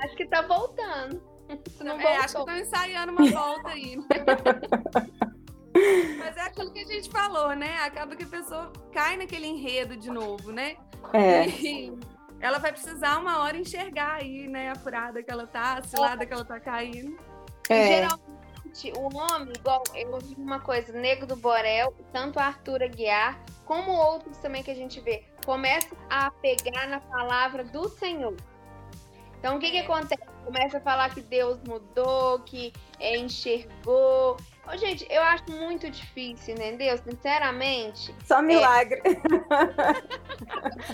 Acho 0.00 0.14
que 0.14 0.26
tá 0.26 0.42
voltando. 0.42 1.22
Não 1.82 1.98
é, 1.98 2.18
acho 2.18 2.34
que 2.34 2.40
estão 2.40 2.58
ensaiando 2.58 3.12
uma 3.12 3.30
volta 3.30 3.68
aí. 3.70 3.96
Mas 6.28 6.36
é 6.36 6.42
aquilo 6.42 6.70
que 6.70 6.80
a 6.80 6.84
gente 6.84 7.08
falou, 7.08 7.56
né? 7.56 7.78
Acaba 7.78 8.14
que 8.14 8.24
a 8.24 8.26
pessoa 8.26 8.70
cai 8.92 9.16
naquele 9.16 9.46
enredo 9.46 9.96
de 9.96 10.10
novo, 10.10 10.52
né? 10.52 10.76
É. 11.14 11.48
E 11.48 11.98
ela 12.38 12.58
vai 12.58 12.70
precisar 12.70 13.18
uma 13.18 13.38
hora 13.38 13.56
enxergar 13.56 14.16
aí, 14.16 14.46
né? 14.46 14.70
A 14.70 14.74
furada 14.74 15.22
que 15.22 15.30
ela 15.30 15.46
tá, 15.46 15.78
a 15.78 15.82
cilada 15.82 16.26
que 16.26 16.32
ela 16.34 16.44
tá 16.44 16.60
caindo. 16.60 17.18
É. 17.70 17.86
Geralmente, 17.86 18.92
o 18.98 19.08
nome, 19.08 19.54
igual 19.56 19.82
eu 19.94 20.12
ouvi 20.12 20.34
uma 20.36 20.60
coisa, 20.60 20.92
Negro 20.92 21.26
do 21.26 21.36
Borel, 21.36 21.94
tanto 22.12 22.38
Arthur 22.38 22.82
Aguiar, 22.82 23.42
como 23.64 23.90
outros 23.90 24.36
também 24.36 24.62
que 24.62 24.70
a 24.70 24.76
gente 24.76 25.00
vê, 25.00 25.24
começa 25.46 25.96
a 26.10 26.30
pegar 26.30 26.88
na 26.88 27.00
palavra 27.00 27.64
do 27.64 27.88
Senhor. 27.88 28.36
Então, 29.38 29.56
o 29.56 29.58
que, 29.58 29.70
que 29.70 29.78
é. 29.78 29.80
acontece? 29.80 30.22
Começa 30.44 30.76
a 30.76 30.80
falar 30.82 31.14
que 31.14 31.22
Deus 31.22 31.58
mudou, 31.66 32.40
que 32.40 32.70
é, 33.00 33.16
enxergou, 33.16 34.36
Ô, 34.70 34.76
gente, 34.76 35.06
eu 35.10 35.22
acho 35.22 35.50
muito 35.50 35.90
difícil, 35.90 36.54
entendeu? 36.54 36.98
Sinceramente. 36.98 38.14
Só 38.24 38.42
milagre. 38.42 39.00
É... 39.02 39.14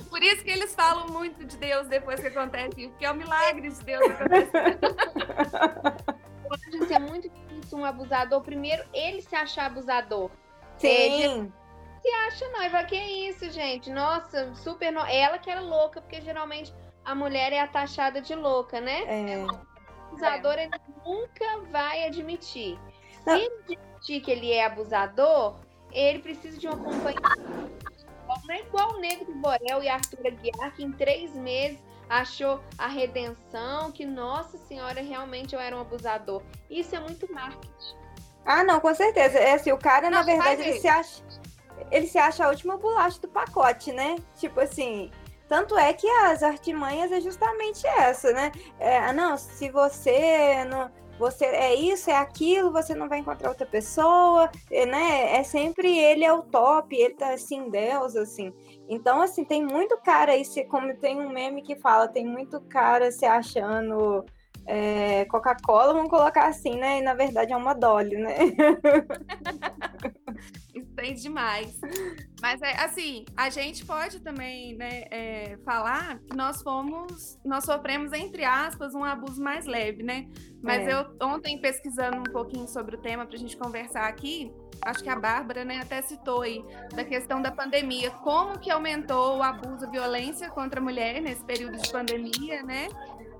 Por 0.08 0.22
isso 0.22 0.44
que 0.44 0.50
eles 0.50 0.74
falam 0.74 1.08
muito 1.08 1.44
de 1.44 1.56
Deus 1.56 1.88
depois 1.88 2.20
que 2.20 2.28
acontece, 2.28 2.88
porque 2.88 3.04
é 3.04 3.10
o 3.10 3.14
milagre 3.14 3.68
de 3.68 3.84
Deus 3.84 4.10
acontecendo. 4.10 4.78
Gente, 6.70 6.92
é 6.92 6.98
muito 6.98 7.28
difícil 7.28 7.78
um 7.78 7.84
abusador. 7.84 8.40
Primeiro, 8.42 8.84
ele 8.92 9.22
se 9.22 9.34
achar 9.34 9.66
abusador. 9.66 10.30
Sim. 10.76 10.88
Ele 10.88 11.52
se 12.02 12.08
acha 12.08 12.48
noiva. 12.50 12.84
Que 12.84 12.96
isso, 12.96 13.50
gente? 13.50 13.90
Nossa, 13.90 14.54
super. 14.56 14.92
No... 14.92 15.00
Ela 15.00 15.38
que 15.38 15.50
era 15.50 15.60
louca, 15.60 16.00
porque 16.00 16.20
geralmente 16.20 16.72
a 17.04 17.14
mulher 17.14 17.52
é 17.52 17.60
a 17.60 17.66
taxada 17.66 18.20
de 18.20 18.34
louca, 18.34 18.80
né? 18.80 19.32
É. 19.32 19.44
O 19.44 19.50
abusador, 20.08 20.54
é. 20.54 20.64
ele 20.64 20.72
nunca 21.04 21.60
vai 21.70 22.06
admitir. 22.06 22.78
Se 23.24 23.30
ele 23.30 23.50
admitir 23.64 24.20
que 24.20 24.30
ele 24.30 24.52
é 24.52 24.64
abusador, 24.64 25.56
ele 25.92 26.18
precisa 26.18 26.58
de 26.58 26.68
um 26.68 26.72
acompanhamento. 26.72 27.74
Não 28.46 28.54
é 28.54 28.60
igual 28.60 28.94
o 28.94 29.00
Negro 29.00 29.24
do 29.26 29.34
Borel 29.34 29.82
e 29.82 29.88
Arthur 29.88 30.26
Aguiar, 30.26 30.74
que 30.74 30.84
em 30.84 30.92
três 30.92 31.34
meses 31.34 31.78
achou 32.08 32.60
a 32.76 32.86
redenção, 32.86 33.90
que, 33.90 34.04
nossa 34.04 34.58
senhora, 34.58 35.00
realmente 35.00 35.54
eu 35.54 35.60
era 35.60 35.74
um 35.74 35.80
abusador. 35.80 36.42
Isso 36.68 36.94
é 36.94 37.00
muito 37.00 37.32
marketing. 37.32 37.96
Ah, 38.44 38.62
não, 38.62 38.80
com 38.80 38.94
certeza. 38.94 39.38
É 39.38 39.54
assim, 39.54 39.72
o 39.72 39.78
cara, 39.78 40.10
não, 40.10 40.18
na 40.18 40.24
verdade, 40.24 40.62
ele 40.62 40.78
se 40.78 40.88
acha. 40.88 41.22
Ele 41.90 42.06
se 42.06 42.18
acha 42.18 42.44
a 42.44 42.48
última 42.48 42.76
bolacha 42.76 43.20
do 43.20 43.28
pacote, 43.28 43.92
né? 43.92 44.16
Tipo 44.36 44.60
assim, 44.60 45.10
tanto 45.48 45.76
é 45.76 45.92
que 45.92 46.08
as 46.08 46.42
artimanhas 46.42 47.10
é 47.12 47.20
justamente 47.20 47.86
essa, 47.86 48.32
né? 48.32 48.52
É, 48.78 48.98
ah, 48.98 49.12
não, 49.12 49.36
se 49.36 49.70
você 49.70 50.64
não, 50.64 50.90
você 51.18 51.44
é 51.44 51.74
isso, 51.74 52.10
é 52.10 52.16
aquilo, 52.16 52.72
você 52.72 52.94
não 52.94 53.08
vai 53.08 53.18
encontrar 53.18 53.48
outra 53.48 53.66
pessoa, 53.66 54.50
né? 54.70 55.36
É 55.36 55.42
sempre 55.42 55.98
ele 55.98 56.24
é 56.24 56.32
o 56.32 56.42
top, 56.42 56.94
ele 56.94 57.14
tá 57.14 57.32
assim, 57.32 57.70
Deus, 57.70 58.16
assim. 58.16 58.52
Então, 58.88 59.22
assim, 59.22 59.44
tem 59.44 59.64
muito 59.64 59.96
cara 59.98 60.32
aí, 60.32 60.42
como 60.68 60.94
tem 60.96 61.20
um 61.20 61.30
meme 61.30 61.62
que 61.62 61.76
fala, 61.76 62.08
tem 62.08 62.26
muito 62.26 62.60
cara 62.62 63.10
se 63.10 63.24
achando 63.24 64.24
é, 64.66 65.24
Coca-Cola, 65.26 65.92
vamos 65.92 66.10
colocar 66.10 66.46
assim, 66.48 66.76
né? 66.76 66.98
E 66.98 67.02
na 67.02 67.14
verdade 67.14 67.52
é 67.52 67.56
uma 67.56 67.74
Dolly, 67.74 68.16
né? 68.16 68.34
Tem 70.96 71.14
demais. 71.14 71.78
Mas 72.40 72.62
é 72.62 72.72
assim, 72.82 73.24
a 73.36 73.50
gente 73.50 73.84
pode 73.84 74.20
também 74.20 74.76
né, 74.76 75.04
é, 75.10 75.58
falar 75.64 76.18
que 76.20 76.36
nós 76.36 76.62
fomos, 76.62 77.38
nós 77.44 77.64
sofremos, 77.64 78.12
entre 78.12 78.44
aspas, 78.44 78.94
um 78.94 79.02
abuso 79.02 79.42
mais 79.42 79.66
leve, 79.66 80.02
né? 80.02 80.28
Mas 80.62 80.86
é. 80.86 80.92
eu 80.92 81.16
ontem 81.22 81.60
pesquisando 81.60 82.18
um 82.18 82.32
pouquinho 82.32 82.66
sobre 82.68 82.96
o 82.96 82.98
tema 82.98 83.26
para 83.26 83.36
a 83.36 83.38
gente 83.38 83.56
conversar 83.56 84.08
aqui, 84.08 84.52
acho 84.82 85.02
que 85.02 85.08
a 85.08 85.16
Bárbara, 85.18 85.64
né, 85.64 85.78
até 85.78 86.00
citou 86.02 86.42
aí, 86.42 86.64
da 86.94 87.04
questão 87.04 87.42
da 87.42 87.50
pandemia, 87.50 88.10
como 88.10 88.58
que 88.58 88.70
aumentou 88.70 89.38
o 89.38 89.42
abuso, 89.42 89.86
a 89.86 89.90
violência 89.90 90.48
contra 90.50 90.80
a 90.80 90.82
mulher 90.82 91.20
nesse 91.20 91.44
período 91.44 91.76
de 91.76 91.90
pandemia, 91.90 92.62
né? 92.62 92.88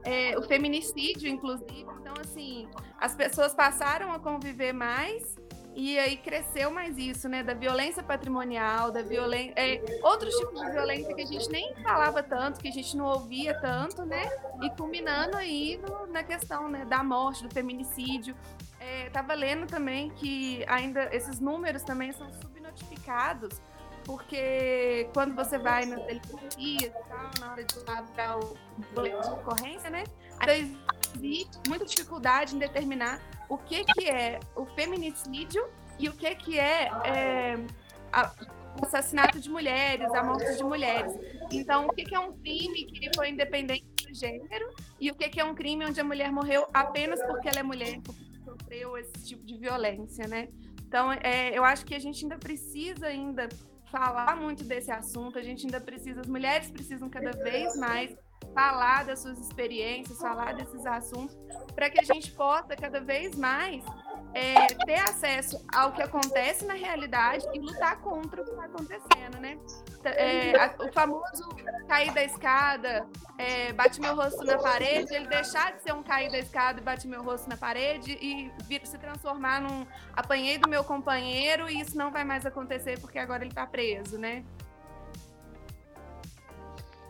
É, 0.04 0.38
o 0.38 0.42
feminicídio, 0.42 1.28
inclusive. 1.28 1.86
Então, 2.00 2.12
assim, 2.20 2.68
as 2.98 3.14
pessoas 3.14 3.54
passaram 3.54 4.12
a 4.12 4.18
conviver 4.18 4.72
mais 4.72 5.34
e 5.74 5.98
aí 5.98 6.16
cresceu 6.16 6.70
mais 6.70 6.96
isso, 6.96 7.28
né? 7.28 7.42
Da 7.42 7.52
violência 7.52 8.02
patrimonial, 8.02 8.92
da 8.92 9.02
violência. 9.02 9.54
É, 9.56 9.98
outros 10.02 10.32
tipos 10.36 10.60
de 10.60 10.70
violência 10.70 11.12
que 11.12 11.22
a 11.22 11.26
gente 11.26 11.50
nem 11.50 11.74
falava 11.82 12.22
tanto, 12.22 12.60
que 12.60 12.68
a 12.68 12.72
gente 12.72 12.96
não 12.96 13.06
ouvia 13.06 13.58
tanto, 13.60 14.04
né? 14.04 14.24
E 14.62 14.70
culminando 14.70 15.36
aí 15.36 15.76
no, 15.78 16.06
na 16.06 16.22
questão 16.22 16.68
né, 16.68 16.84
da 16.84 17.02
morte, 17.02 17.42
do 17.42 17.52
feminicídio. 17.52 18.36
É, 18.78 19.10
tava 19.10 19.34
lendo 19.34 19.66
também 19.66 20.10
que 20.10 20.64
ainda 20.68 21.08
esses 21.12 21.40
números 21.40 21.82
também 21.82 22.12
são 22.12 22.30
subnotificados, 22.34 23.60
porque 24.04 25.08
quando 25.12 25.34
você 25.34 25.58
vai 25.58 25.86
na 25.86 25.96
delegacia 25.96 26.86
e 26.86 26.90
tal, 26.90 27.30
na 27.40 27.52
hora 27.52 27.64
de 27.64 27.74
para 28.14 28.38
o 28.38 28.56
boletim 28.94 29.20
de 29.20 29.30
ocorrência, 29.30 29.90
né? 29.90 30.04
Ainda 30.38 30.56
existe 30.56 31.58
muita 31.66 31.84
dificuldade 31.84 32.54
em 32.54 32.58
determinar 32.58 33.20
o 33.48 33.58
que, 33.58 33.84
que 33.84 34.08
é 34.08 34.40
o 34.56 34.66
feminicídio 34.66 35.66
e 35.98 36.08
o 36.08 36.12
que, 36.12 36.34
que 36.34 36.58
é, 36.58 36.90
é 37.04 37.56
a, 38.12 38.32
o 38.80 38.84
assassinato 38.84 39.38
de 39.40 39.48
mulheres, 39.48 40.12
a 40.12 40.22
morte 40.22 40.56
de 40.56 40.64
mulheres. 40.64 41.12
Então, 41.52 41.86
o 41.86 41.92
que, 41.92 42.04
que 42.04 42.14
é 42.14 42.18
um 42.18 42.32
crime 42.32 42.84
que 42.86 43.10
foi 43.14 43.30
independente 43.30 43.84
do 44.06 44.14
gênero 44.14 44.74
e 45.00 45.10
o 45.10 45.14
que, 45.14 45.28
que 45.28 45.40
é 45.40 45.44
um 45.44 45.54
crime 45.54 45.86
onde 45.86 46.00
a 46.00 46.04
mulher 46.04 46.32
morreu 46.32 46.66
apenas 46.72 47.22
porque 47.22 47.48
ela 47.48 47.60
é 47.60 47.62
mulher, 47.62 48.00
porque 48.02 48.24
sofreu 48.44 48.96
esse 48.98 49.12
tipo 49.24 49.44
de 49.44 49.56
violência, 49.56 50.26
né? 50.26 50.48
Então, 50.86 51.12
é, 51.12 51.56
eu 51.56 51.64
acho 51.64 51.84
que 51.84 51.94
a 51.94 51.98
gente 51.98 52.24
ainda 52.24 52.38
precisa 52.38 53.06
ainda 53.06 53.48
falar 53.90 54.36
muito 54.36 54.64
desse 54.64 54.90
assunto, 54.90 55.38
a 55.38 55.42
gente 55.42 55.66
ainda 55.66 55.80
precisa, 55.80 56.20
as 56.20 56.26
mulheres 56.26 56.70
precisam 56.70 57.08
cada 57.08 57.30
vez 57.30 57.76
mais 57.76 58.14
falar 58.54 59.04
das 59.04 59.20
suas 59.20 59.38
experiências, 59.38 60.18
falar 60.18 60.54
desses 60.54 60.86
assuntos, 60.86 61.36
para 61.74 61.90
que 61.90 62.00
a 62.00 62.04
gente 62.04 62.30
possa 62.32 62.76
cada 62.76 63.00
vez 63.00 63.34
mais 63.34 63.84
é, 64.32 64.66
ter 64.84 65.00
acesso 65.00 65.64
ao 65.72 65.92
que 65.92 66.02
acontece 66.02 66.64
na 66.64 66.74
realidade 66.74 67.46
e 67.52 67.58
lutar 67.58 68.00
contra 68.00 68.42
o 68.42 68.44
que 68.44 68.50
está 68.50 68.64
acontecendo, 68.64 69.40
né? 69.40 69.58
É, 70.04 70.56
a, 70.56 70.74
o 70.80 70.92
famoso 70.92 71.48
cair 71.88 72.12
da 72.12 72.22
escada, 72.22 73.06
é, 73.38 73.72
bate 73.72 74.00
meu 74.00 74.14
rosto 74.14 74.44
na 74.44 74.58
parede, 74.58 75.14
ele 75.14 75.26
deixar 75.26 75.72
de 75.72 75.82
ser 75.82 75.92
um 75.92 76.02
cair 76.02 76.30
da 76.30 76.38
escada 76.38 76.80
e 76.80 76.82
bate 76.82 77.06
meu 77.08 77.22
rosto 77.22 77.48
na 77.48 77.56
parede 77.56 78.12
e 78.20 78.52
vir, 78.66 78.86
se 78.86 78.98
transformar 78.98 79.60
num 79.60 79.86
apanhei 80.12 80.58
do 80.58 80.68
meu 80.68 80.84
companheiro 80.84 81.68
e 81.68 81.80
isso 81.80 81.96
não 81.96 82.10
vai 82.10 82.24
mais 82.24 82.44
acontecer 82.44 83.00
porque 83.00 83.18
agora 83.18 83.42
ele 83.42 83.52
está 83.52 83.66
preso, 83.66 84.18
né? 84.18 84.44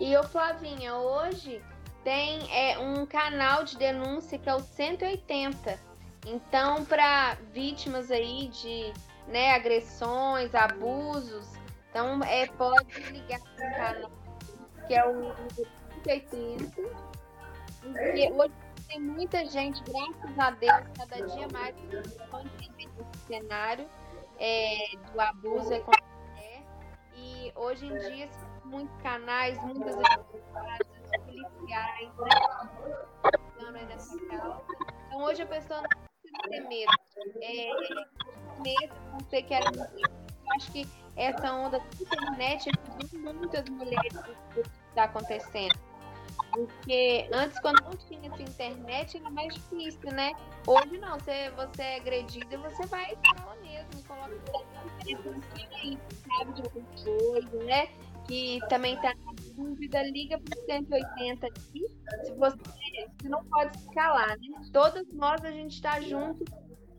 E 0.01 0.17
o 0.17 0.25
Flavinha, 0.25 0.95
hoje 0.95 1.63
tem 2.03 2.53
é, 2.53 2.79
um 2.79 3.07
canal 3.07 3.65
de 3.65 3.77
denúncia 3.77 4.39
que 4.39 4.49
é 4.49 4.55
o 4.55 4.61
180. 4.61 5.79
Então, 6.27 6.85
para 6.85 7.37
vítimas 7.53 8.11
aí 8.11 8.49
de 8.49 8.93
né, 9.29 9.55
agressões, 9.55 10.55
abusos, 10.55 11.49
então 11.91 12.23
é, 12.25 12.47
pode 12.47 13.01
ligar 13.11 13.41
para 13.41 13.69
o 13.69 13.75
canal, 13.77 14.11
que 14.87 14.95
é 14.95 15.07
o 15.07 15.35
180. 16.05 16.83
E 18.15 18.33
hoje 18.33 18.53
tem 18.89 19.01
muita 19.01 19.45
gente, 19.47 19.83
graças 19.85 20.39
a 20.39 20.51
Deus, 20.51 20.85
cada 20.99 21.27
dia 21.27 21.47
mais 21.53 21.75
esse 21.93 23.27
cenário 23.27 23.87
é, 24.39 24.77
do 25.13 25.21
abuso 25.21 25.73
é 25.73 25.83
E 27.17 27.53
hoje 27.55 27.87
em 27.87 27.99
dia 27.99 28.29
muitos 28.64 28.96
canais, 29.03 29.61
muitas 29.62 29.96
advogadas, 29.96 30.88
policiais, 31.24 32.11
né? 32.16 32.55
Então 35.07 35.22
hoje 35.22 35.42
a 35.42 35.46
pessoa 35.46 35.83
não 35.83 35.88
precisa 35.88 36.42
ter 36.50 36.68
medo. 36.68 36.92
É, 37.42 37.70
medo 38.62 38.94
não 39.12 39.20
sei 39.29 39.42
que 39.42 39.55
era 39.55 39.70
Eu 39.70 40.53
acho 40.57 40.72
que 40.72 40.88
essa 41.16 41.53
onda 41.53 41.79
da 41.79 41.87
internet 42.00 42.70
ajudou 43.03 43.35
muitas 43.35 43.68
mulheres 43.68 44.12
que 44.53 44.61
está 44.61 45.05
acontecendo. 45.05 45.79
Porque 46.53 47.29
antes, 47.33 47.59
quando 47.61 47.83
não 47.83 47.90
tinha 47.92 48.33
essa 48.33 48.42
internet, 48.42 49.16
era 49.16 49.31
mais 49.31 49.55
difícil, 49.55 50.11
né? 50.12 50.33
Hoje 50.66 50.98
não, 50.98 51.18
você, 51.18 51.50
você 51.50 51.83
é 51.83 51.96
agredida, 51.96 52.59
você 52.59 52.87
vai 52.87 53.16
falar 53.37 53.57
mesmo, 53.57 54.05
coloca 54.07 54.35
sabe 56.37 56.53
de 56.55 56.62
alguma 56.62 56.87
coisa, 57.05 57.64
né? 57.64 57.88
Que 58.27 58.59
também 58.69 58.95
está 58.95 59.15
na 59.15 59.33
dúvida, 59.55 60.03
liga 60.03 60.39
para 60.39 60.59
o 60.59 60.65
180 60.67 61.47
aqui. 61.47 61.87
Se 62.25 62.35
você, 62.35 62.57
você 62.57 63.29
não 63.29 63.45
pode 63.45 63.79
se 63.79 63.91
calar, 63.91 64.29
né? 64.29 64.69
Todas 64.73 65.07
nós, 65.13 65.45
a 65.45 65.51
gente 65.51 65.75
está 65.75 66.01
junto 66.01 66.45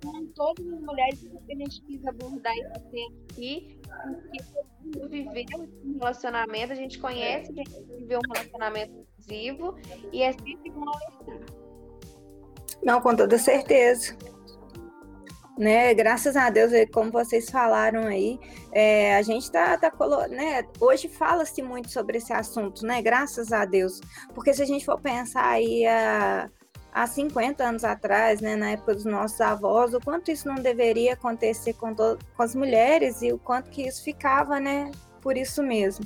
com 0.04 0.26
todas 0.28 0.68
as 0.68 0.82
mulheres 0.82 1.20
que 1.20 1.54
a 1.54 1.56
gente 1.56 1.82
quis 1.82 2.06
abordar 2.06 2.54
esse 2.56 2.80
tema 2.92 3.16
aqui, 3.32 3.80
porque 3.82 4.44
todo 4.44 4.68
mundo 4.84 5.10
viveu 5.10 5.70
um 5.84 5.98
relacionamento, 5.98 6.74
a 6.74 6.76
gente 6.76 7.00
conhece, 7.00 7.52
a 7.52 7.56
gente 7.56 7.84
viveu 7.98 8.20
um 8.20 8.34
relacionamento 8.34 9.06
abusivo 9.18 9.76
e 10.12 10.22
é 10.22 10.32
sempre 10.32 10.72
bom 10.72 10.86
alertar. 10.88 11.46
Não, 12.84 13.02
com 13.02 13.16
toda 13.16 13.38
certeza 13.38 14.16
né? 15.58 15.94
Graças 15.94 16.36
a 16.36 16.50
Deus, 16.50 16.72
como 16.92 17.12
vocês 17.12 17.50
falaram 17.50 18.08
aí, 18.08 18.40
é, 18.72 19.16
a 19.16 19.22
gente 19.22 19.50
tá, 19.52 19.78
tá 19.78 19.92
né? 20.30 20.64
Hoje 20.80 21.08
fala-se 21.08 21.62
muito 21.62 21.90
sobre 21.90 22.18
esse 22.18 22.34
assunto, 22.34 22.86
né? 22.86 23.02
Graças 23.02 23.52
a 23.52 23.66
Deus, 23.66 24.02
porque 24.34 24.54
se 24.54 24.62
a 24.62 24.66
gente 24.66 24.86
for 24.86 25.00
pensar 25.00 25.48
aí 25.48 25.86
a 25.86 26.50
há 26.96 27.06
50 27.06 27.62
anos 27.62 27.84
atrás, 27.84 28.40
né, 28.40 28.56
na 28.56 28.72
época 28.72 28.96
dos 28.96 29.04
nossos 29.04 29.42
avós, 29.42 29.94
o 29.94 30.00
quanto 30.00 30.32
isso 30.32 30.48
não 30.48 30.56
deveria 30.56 31.12
acontecer 31.12 31.74
com, 31.74 31.94
com 31.94 32.42
as 32.42 32.56
mulheres 32.56 33.22
e 33.22 33.34
o 33.34 33.38
quanto 33.38 33.70
que 33.70 33.86
isso 33.86 34.02
ficava, 34.02 34.62
né, 34.62 34.90
por 35.26 35.36
isso 35.38 35.64
mesmo. 35.64 36.06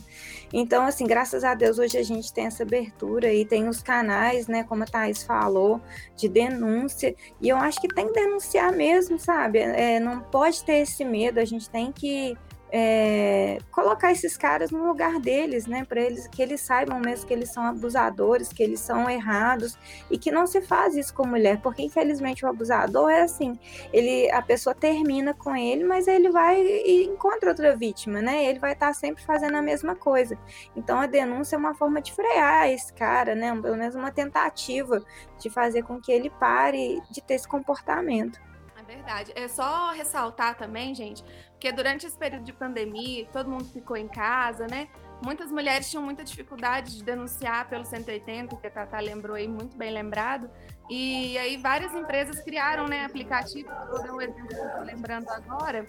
Então, 0.54 0.86
assim, 0.86 1.06
graças 1.06 1.44
a 1.44 1.54
Deus, 1.54 1.78
hoje 1.78 1.98
a 1.98 2.04
gente 2.04 2.32
tem 2.32 2.46
essa 2.46 2.64
abertura 2.64 3.34
e 3.34 3.44
tem 3.44 3.68
os 3.68 3.84
canais, 3.84 4.48
né, 4.48 4.64
como 4.64 4.84
a 4.84 4.86
Thais 4.86 5.24
falou, 5.24 5.82
de 6.16 6.30
denúncia. 6.30 7.14
E 7.42 7.50
eu 7.50 7.58
acho 7.58 7.82
que 7.82 7.90
tem 7.90 8.08
que 8.08 8.14
denunciar 8.14 8.72
mesmo, 8.72 9.20
sabe? 9.20 9.60
É, 9.60 10.00
não 10.00 10.22
pode 10.22 10.64
ter 10.64 10.78
esse 10.78 11.04
medo, 11.04 11.38
a 11.38 11.44
gente 11.44 11.70
tem 11.70 11.92
que 11.92 12.38
é, 12.72 13.58
colocar 13.72 14.12
esses 14.12 14.38
caras 14.38 14.70
no 14.70 14.86
lugar 14.86 15.20
deles, 15.20 15.66
né? 15.66 15.84
Para 15.84 16.02
eles 16.02 16.28
que 16.28 16.42
eles 16.42 16.62
saibam 16.62 17.00
mesmo 17.00 17.28
que 17.28 17.34
eles 17.34 17.52
são 17.52 17.64
abusadores, 17.64 18.54
que 18.54 18.62
eles 18.62 18.80
são 18.80 19.10
errados 19.10 19.78
e 20.10 20.18
que 20.18 20.32
não 20.32 20.46
se 20.46 20.62
faz 20.62 20.96
isso 20.96 21.14
com 21.14 21.26
mulher, 21.26 21.60
porque 21.62 21.82
infelizmente 21.82 22.46
o 22.46 22.48
abusador 22.48 23.10
é 23.10 23.22
assim, 23.22 23.60
ele 23.92 24.30
a 24.32 24.42
pessoa 24.42 24.76
termina 24.76 25.34
com 25.34 25.56
ele, 25.56 25.84
mas 25.84 26.08
ele 26.08 26.30
vai 26.30 26.62
e 26.62 27.06
encontra 27.06 27.50
outra 27.50 27.76
vítima, 27.76 28.22
né? 28.22 28.46
Ele 28.46 28.60
vai 28.60 28.74
estar 28.74 28.88
tá 28.88 28.94
sempre 28.94 29.24
fazendo 29.24 29.56
a 29.58 29.62
mesma 29.62 29.96
coisa. 29.96 30.38
Então 30.76 31.00
a 31.00 31.08
denúncia 31.08 31.56
é 31.56 31.60
uma 31.60 31.74
forma 31.74 32.02
de 32.02 32.14
frear 32.14 32.70
esse 32.70 32.94
cara, 32.94 33.34
né? 33.36 33.50
Pelo 33.62 33.76
menos 33.76 33.96
uma 33.96 34.12
tentativa 34.12 35.04
de 35.40 35.50
fazer 35.50 35.84
com 35.84 36.00
que 36.00 36.12
ele 36.12 36.30
pare 36.30 37.02
de 37.10 37.22
ter 37.22 37.36
esse 37.36 37.48
comportamento. 37.48 38.40
É 38.78 38.84
verdade. 38.84 39.32
É 39.36 39.48
só 39.48 39.92
ressaltar 39.92 40.56
também, 40.56 40.96
gente, 40.96 41.24
porque 41.60 41.74
durante 41.74 42.08
esse 42.08 42.18
período 42.18 42.46
de 42.46 42.54
pandemia, 42.54 43.28
todo 43.34 43.50
mundo 43.50 43.66
ficou 43.66 43.98
em 43.98 44.08
casa, 44.08 44.66
né? 44.66 44.88
Muitas 45.22 45.52
mulheres 45.52 45.90
tinham 45.90 46.02
muita 46.02 46.24
dificuldade 46.24 46.96
de 46.96 47.04
denunciar 47.04 47.68
pelo 47.68 47.84
180, 47.84 48.56
que 48.56 48.68
a 48.68 48.72
Tata 48.72 48.98
lembrou 49.02 49.36
aí, 49.36 49.46
muito 49.46 49.76
bem 49.76 49.92
lembrado. 49.92 50.50
E 50.90 51.38
aí 51.38 51.58
várias 51.58 51.94
empresas 51.94 52.42
criaram, 52.42 52.88
né, 52.88 53.04
aplicativos, 53.04 53.70
vou 53.90 54.02
dar 54.02 54.14
um 54.14 54.22
exemplo 54.22 54.48
que 54.48 54.56
eu 54.56 54.66
estou 54.68 54.84
lembrando 54.84 55.30
agora, 55.30 55.86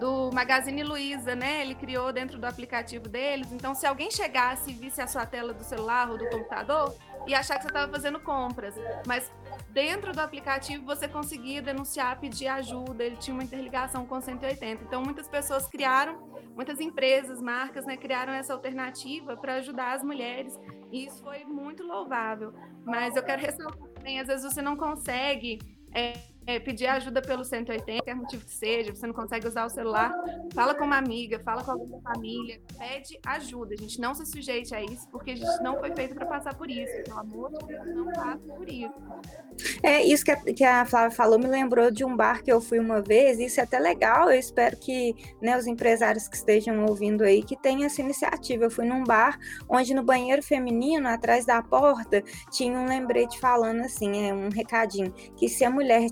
do 0.00 0.32
Magazine 0.32 0.82
Luiza, 0.82 1.36
né? 1.36 1.60
Ele 1.60 1.76
criou 1.76 2.12
dentro 2.12 2.36
do 2.36 2.44
aplicativo 2.44 3.08
deles. 3.08 3.52
Então, 3.52 3.76
se 3.76 3.86
alguém 3.86 4.10
chegasse 4.10 4.70
e 4.70 4.74
visse 4.74 5.00
a 5.00 5.06
sua 5.06 5.24
tela 5.24 5.54
do 5.54 5.62
celular 5.62 6.10
ou 6.10 6.18
do 6.18 6.28
computador, 6.28 6.96
e 7.26 7.34
achar 7.34 7.56
que 7.56 7.62
você 7.62 7.68
estava 7.68 7.90
fazendo 7.92 8.18
compras. 8.18 8.74
Mas 9.06 9.30
dentro 9.70 10.12
do 10.12 10.20
aplicativo 10.20 10.84
você 10.84 11.08
conseguia 11.08 11.62
denunciar, 11.62 12.18
pedir 12.20 12.48
ajuda, 12.48 13.04
ele 13.04 13.16
tinha 13.16 13.34
uma 13.34 13.44
interligação 13.44 14.06
com 14.06 14.20
180. 14.20 14.84
Então 14.84 15.02
muitas 15.02 15.28
pessoas 15.28 15.66
criaram, 15.66 16.28
muitas 16.54 16.80
empresas, 16.80 17.40
marcas, 17.40 17.84
né, 17.86 17.96
criaram 17.96 18.32
essa 18.32 18.52
alternativa 18.52 19.36
para 19.36 19.54
ajudar 19.56 19.94
as 19.94 20.02
mulheres 20.02 20.58
e 20.90 21.06
isso 21.06 21.22
foi 21.22 21.44
muito 21.44 21.82
louvável. 21.82 22.52
Mas 22.84 23.16
eu 23.16 23.22
quero 23.22 23.40
ressaltar 23.40 23.88
também, 23.94 24.20
às 24.20 24.26
vezes 24.26 24.44
você 24.44 24.60
não 24.60 24.76
consegue 24.76 25.58
é, 25.94 26.14
é, 26.46 26.58
pedir 26.58 26.86
ajuda 26.86 27.22
pelo 27.22 27.44
180, 27.44 28.04
quer 28.04 28.14
motivo 28.14 28.44
que 28.44 28.54
seja, 28.54 28.94
você 28.94 29.06
não 29.06 29.14
consegue 29.14 29.46
usar 29.46 29.64
o 29.64 29.68
celular, 29.68 30.12
fala 30.54 30.74
com 30.74 30.84
uma 30.84 30.96
amiga, 30.96 31.38
fala 31.40 31.62
com 31.62 31.72
da 31.86 32.00
família, 32.00 32.60
pede 32.78 33.18
ajuda. 33.26 33.74
A 33.74 33.76
gente 33.76 34.00
não 34.00 34.14
se 34.14 34.26
sujeite 34.26 34.74
a 34.74 34.82
isso, 34.82 35.08
porque 35.10 35.32
a 35.32 35.36
gente 35.36 35.62
não 35.62 35.78
foi 35.78 35.94
feito 35.94 36.14
para 36.14 36.26
passar 36.26 36.54
por 36.54 36.70
isso. 36.70 36.92
Pelo 37.04 37.18
amor 37.18 37.50
de 37.52 37.66
Deus, 37.66 37.86
não 37.94 38.12
passe 38.12 38.46
por 38.46 38.68
isso. 38.68 38.92
É, 39.82 40.02
isso 40.02 40.24
que 40.24 40.30
a, 40.30 40.36
que 40.36 40.64
a 40.64 40.84
Flávia 40.84 41.10
falou 41.10 41.38
me 41.38 41.46
lembrou 41.46 41.90
de 41.90 42.04
um 42.04 42.16
bar 42.16 42.42
que 42.42 42.52
eu 42.52 42.60
fui 42.60 42.78
uma 42.78 43.00
vez, 43.00 43.38
isso 43.38 43.60
é 43.60 43.64
até 43.64 43.78
legal, 43.78 44.30
eu 44.30 44.38
espero 44.38 44.76
que 44.76 45.14
né, 45.40 45.56
os 45.56 45.66
empresários 45.66 46.26
que 46.26 46.36
estejam 46.36 46.84
ouvindo 46.86 47.22
aí, 47.22 47.42
que 47.42 47.56
tenham 47.56 47.84
essa 47.84 48.00
iniciativa. 48.00 48.64
Eu 48.64 48.70
fui 48.70 48.84
num 48.84 49.04
bar 49.04 49.38
onde 49.68 49.94
no 49.94 50.02
banheiro 50.02 50.42
feminino, 50.42 51.08
atrás 51.08 51.44
da 51.44 51.62
porta, 51.62 52.22
tinha 52.50 52.78
um 52.78 52.86
lembrete 52.86 53.38
falando 53.38 53.82
assim, 53.82 54.28
é 54.28 54.34
um 54.34 54.48
recadinho, 54.48 55.12
que 55.36 55.48
se 55.48 55.64
a 55.64 55.70
mulher 55.70 56.10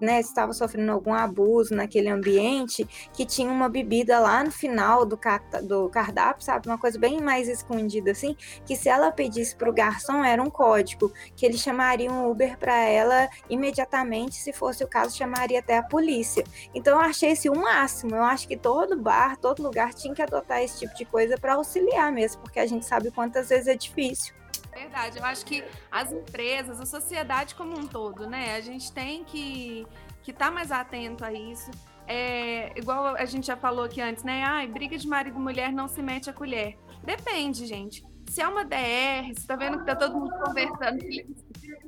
né, 0.00 0.20
estava 0.20 0.52
sofrendo 0.52 0.92
algum 0.92 1.14
abuso 1.14 1.74
naquele 1.74 2.08
ambiente, 2.08 2.86
que 3.12 3.24
tinha 3.24 3.50
uma 3.50 3.68
bebida 3.68 4.18
lá 4.18 4.42
no 4.44 4.50
final 4.50 5.04
do, 5.04 5.18
do 5.62 5.88
cardápio, 5.88 6.44
sabe? 6.44 6.66
Uma 6.66 6.78
coisa 6.78 6.98
bem 6.98 7.20
mais 7.20 7.48
escondida 7.48 8.10
assim, 8.10 8.36
que 8.64 8.76
se 8.76 8.88
ela 8.88 9.10
pedisse 9.10 9.56
para 9.56 9.70
o 9.70 9.72
garçom 9.72 10.24
era 10.24 10.42
um 10.42 10.50
código, 10.50 11.12
que 11.34 11.46
ele 11.46 11.56
chamaria 11.56 12.10
um 12.10 12.30
Uber 12.30 12.58
para 12.58 12.76
ela 12.76 13.28
imediatamente, 13.48 14.36
se 14.36 14.52
fosse 14.52 14.84
o 14.84 14.88
caso, 14.88 15.16
chamaria 15.16 15.58
até 15.58 15.78
a 15.78 15.82
polícia. 15.82 16.44
Então 16.74 16.98
eu 16.98 17.04
achei 17.04 17.30
esse 17.30 17.48
o 17.48 17.54
máximo. 17.54 18.14
Eu 18.14 18.22
acho 18.22 18.46
que 18.48 18.56
todo 18.56 18.96
bar, 18.96 19.36
todo 19.36 19.62
lugar 19.62 19.94
tinha 19.94 20.14
que 20.14 20.22
adotar 20.22 20.62
esse 20.62 20.80
tipo 20.80 20.94
de 20.94 21.04
coisa 21.04 21.36
para 21.38 21.54
auxiliar 21.54 22.12
mesmo, 22.12 22.42
porque 22.42 22.60
a 22.60 22.66
gente 22.66 22.86
sabe 22.86 23.10
quantas 23.10 23.48
vezes 23.48 23.68
é 23.68 23.74
difícil. 23.74 24.34
Verdade, 24.70 25.18
eu 25.18 25.24
acho 25.24 25.44
que 25.44 25.64
as 25.90 26.12
empresas, 26.12 26.80
a 26.80 26.86
sociedade 26.86 27.54
como 27.54 27.78
um 27.78 27.86
todo, 27.86 28.26
né? 28.26 28.56
A 28.56 28.60
gente 28.60 28.92
tem 28.92 29.24
que 29.24 29.86
que 30.22 30.30
estar 30.30 30.46
tá 30.46 30.50
mais 30.50 30.70
atento 30.70 31.24
a 31.24 31.32
isso. 31.32 31.70
É, 32.06 32.76
igual 32.78 33.16
a 33.16 33.24
gente 33.24 33.46
já 33.46 33.56
falou 33.56 33.84
aqui 33.84 34.00
antes, 34.00 34.22
né? 34.24 34.42
Ai, 34.44 34.66
briga 34.66 34.96
de 34.96 35.06
marido 35.06 35.36
e 35.36 35.40
mulher 35.40 35.72
não 35.72 35.88
se 35.88 36.02
mete 36.02 36.30
a 36.30 36.32
colher. 36.32 36.78
Depende, 37.02 37.66
gente. 37.66 38.04
Se 38.28 38.40
é 38.40 38.48
uma 38.48 38.64
DR, 38.64 39.34
você 39.34 39.46
tá 39.46 39.56
vendo 39.56 39.78
que 39.78 39.84
tá 39.84 39.96
todo 39.96 40.14
mundo 40.14 40.32
conversando 40.44 40.98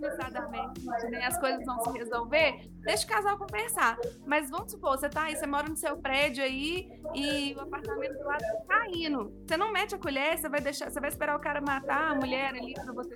civilizadamente, 0.04 0.84
né? 1.10 1.24
As 1.24 1.38
coisas 1.38 1.64
vão 1.64 1.80
se 1.80 1.90
resolver, 1.98 2.68
deixa 2.80 3.04
o 3.04 3.08
casal 3.08 3.38
conversar. 3.38 3.96
Mas 4.26 4.50
vamos 4.50 4.72
supor, 4.72 4.98
você 4.98 5.08
tá 5.08 5.24
aí, 5.24 5.36
você 5.36 5.46
mora 5.46 5.68
no 5.68 5.76
seu 5.76 5.96
prédio 5.96 6.44
aí 6.44 6.88
e 7.14 7.54
o 7.54 7.60
apartamento 7.60 8.14
do 8.18 8.24
lado 8.24 8.40
tá 8.40 8.78
caindo. 8.78 9.32
Você 9.46 9.56
não 9.56 9.72
mete 9.72 9.94
a 9.94 9.98
colher, 9.98 10.38
você 10.38 10.48
vai 10.48 10.60
deixar, 10.60 10.90
você 10.90 11.00
vai 11.00 11.08
esperar 11.08 11.36
o 11.36 11.40
cara 11.40 11.60
matar 11.60 12.12
a 12.12 12.14
mulher 12.14 12.54
ali 12.54 12.74
pra 12.74 12.92
você 12.92 13.14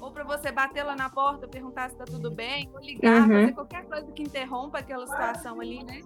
ou 0.00 0.12
para 0.12 0.22
você 0.22 0.52
bater 0.52 0.84
lá 0.84 0.94
na 0.94 1.10
porta, 1.10 1.48
perguntar 1.48 1.90
se 1.90 1.96
tá 1.96 2.04
tudo 2.04 2.30
bem, 2.30 2.70
ou 2.72 2.78
ligar, 2.78 3.22
uhum. 3.22 3.28
fazer 3.28 3.52
qualquer 3.52 3.84
coisa 3.84 4.12
que 4.12 4.22
interrompa 4.22 4.78
aquela 4.78 5.04
situação 5.04 5.60
ali, 5.60 5.82
né? 5.82 6.00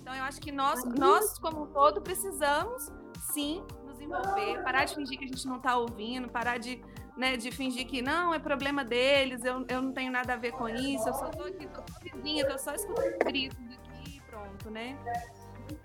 Então 0.00 0.14
eu 0.14 0.22
acho 0.22 0.40
que 0.40 0.52
nós, 0.52 0.84
nós 0.84 1.38
como 1.40 1.64
um 1.64 1.66
todo 1.66 2.00
precisamos 2.00 2.88
sim 3.32 3.64
envolver, 4.02 4.62
parar 4.62 4.84
de 4.84 4.94
fingir 4.94 5.18
que 5.18 5.24
a 5.24 5.28
gente 5.28 5.46
não 5.46 5.56
está 5.56 5.76
ouvindo, 5.76 6.28
parar 6.28 6.58
de, 6.58 6.82
né, 7.16 7.36
de 7.36 7.50
fingir 7.50 7.86
que 7.86 8.00
não, 8.00 8.34
é 8.34 8.38
problema 8.38 8.84
deles, 8.84 9.44
eu, 9.44 9.64
eu 9.68 9.82
não 9.82 9.92
tenho 9.92 10.10
nada 10.10 10.34
a 10.34 10.36
ver 10.36 10.52
com 10.52 10.68
isso, 10.68 11.08
eu 11.08 11.14
só 11.14 11.28
tô 11.28 11.44
aqui, 11.44 11.66
tô 11.66 11.82
vizinha, 12.00 12.46
tô 12.48 12.58
só 12.58 12.74
escutando 12.74 13.18
gritos 13.18 13.58
aqui 13.72 14.20
pronto, 14.28 14.70
né? 14.70 14.96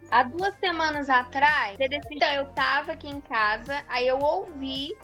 Há 0.10 0.24
duas 0.24 0.58
semanas 0.60 1.10
atrás, 1.10 1.78
então, 1.80 2.32
eu 2.34 2.46
tava 2.54 2.94
aqui 2.94 3.10
em 3.10 3.22
casa, 3.22 3.84
aí 3.88 4.08
eu 4.08 4.20
ouvi 4.20 4.96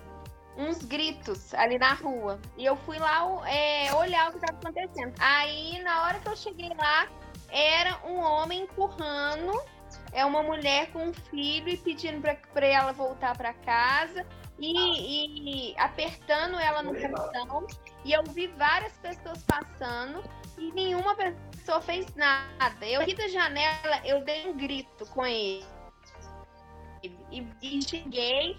uns 0.57 0.83
gritos 0.83 1.53
ali 1.53 1.77
na 1.77 1.93
rua. 1.93 2.39
E 2.57 2.65
eu 2.65 2.75
fui 2.77 2.97
lá 2.99 3.23
é, 3.47 3.93
olhar 3.95 4.29
o 4.29 4.31
que 4.31 4.37
estava 4.37 4.59
acontecendo. 4.59 5.13
Aí, 5.19 5.81
na 5.83 6.03
hora 6.03 6.19
que 6.19 6.27
eu 6.27 6.35
cheguei 6.35 6.69
lá, 6.69 7.07
era 7.49 7.99
um 8.05 8.17
homem 8.19 8.63
empurrando 8.63 9.51
é 10.13 10.23
uma 10.25 10.43
mulher 10.43 10.91
com 10.91 11.07
um 11.07 11.13
filho 11.13 11.69
e 11.69 11.77
pedindo 11.77 12.21
para 12.53 12.65
ela 12.65 12.91
voltar 12.93 13.35
para 13.35 13.53
casa 13.53 14.25
e, 14.59 15.71
e, 15.71 15.79
apertando 15.79 16.59
ela 16.59 16.81
no 16.83 16.93
portão. 16.93 17.67
E 18.05 18.13
eu 18.13 18.23
vi 18.23 18.47
várias 18.47 18.93
pessoas 18.99 19.43
passando 19.43 20.23
e 20.57 20.71
nenhuma 20.71 21.15
pessoa 21.15 21.81
fez 21.81 22.13
nada. 22.15 22.85
Eu 22.85 23.01
aqui 23.01 23.15
da 23.15 23.27
janela, 23.27 24.01
eu 24.05 24.23
dei 24.23 24.47
um 24.47 24.55
grito 24.55 25.05
com 25.07 25.25
ele. 25.25 25.65
E, 27.01 27.47
e 27.61 27.81
cheguei. 27.81 28.57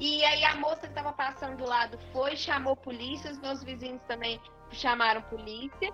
E 0.00 0.24
aí 0.24 0.44
a 0.44 0.56
moça 0.56 0.82
que 0.82 0.86
estava 0.86 1.12
passando 1.12 1.56
do 1.56 1.64
lado 1.64 1.98
foi, 2.12 2.36
chamou 2.36 2.76
polícia, 2.76 3.30
os 3.30 3.38
meus 3.38 3.64
vizinhos 3.64 4.00
também 4.06 4.40
chamaram 4.70 5.22
polícia. 5.22 5.92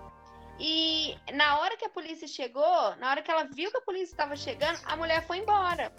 E 0.59 1.17
na 1.33 1.59
hora 1.59 1.75
que 1.75 1.85
a 1.85 1.89
polícia 1.89 2.27
chegou, 2.27 2.95
na 2.97 3.09
hora 3.09 3.21
que 3.21 3.29
ela 3.29 3.43
viu 3.43 3.69
que 3.69 3.77
a 3.77 3.81
polícia 3.81 4.13
estava 4.13 4.35
chegando, 4.35 4.79
a 4.85 4.95
mulher 4.95 5.25
foi 5.25 5.39
embora. 5.39 5.91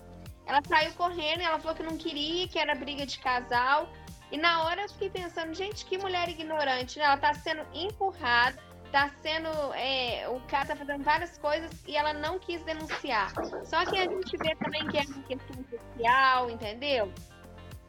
Ela 0.47 0.63
saiu 0.67 0.93
correndo, 0.95 1.43
ela 1.43 1.59
falou 1.59 1.77
que 1.77 1.83
não 1.83 1.97
queria, 1.97 2.49
que 2.49 2.59
era 2.59 2.75
briga 2.75 3.05
de 3.05 3.19
casal. 3.19 3.89
E 4.31 4.39
na 4.39 4.65
hora 4.65 4.83
eu 4.83 4.89
fiquei 4.89 5.11
pensando, 5.11 5.53
gente, 5.55 5.85
que 5.85 5.99
mulher 5.99 6.29
ignorante, 6.29 6.99
né? 6.99 7.05
Ela 7.05 7.17
tá 7.17 7.35
sendo 7.35 7.67
empurrada, 7.75 8.57
tá 8.91 9.11
sendo. 9.21 9.49
É, 9.75 10.29
o 10.29 10.41
cara 10.49 10.67
tá 10.67 10.77
fazendo 10.77 11.05
várias 11.05 11.37
coisas 11.39 11.71
e 11.87 11.97
ela 11.97 12.13
não 12.13 12.39
quis 12.39 12.63
denunciar. 12.63 13.33
Só 13.65 13.85
que 13.85 13.99
a 13.99 14.05
gente 14.05 14.37
vê 14.39 14.55
também 14.57 14.87
que 14.89 14.99
é 14.99 15.03
uma 15.03 15.23
questão 15.25 15.65
social, 15.65 16.51
entendeu? 16.51 17.13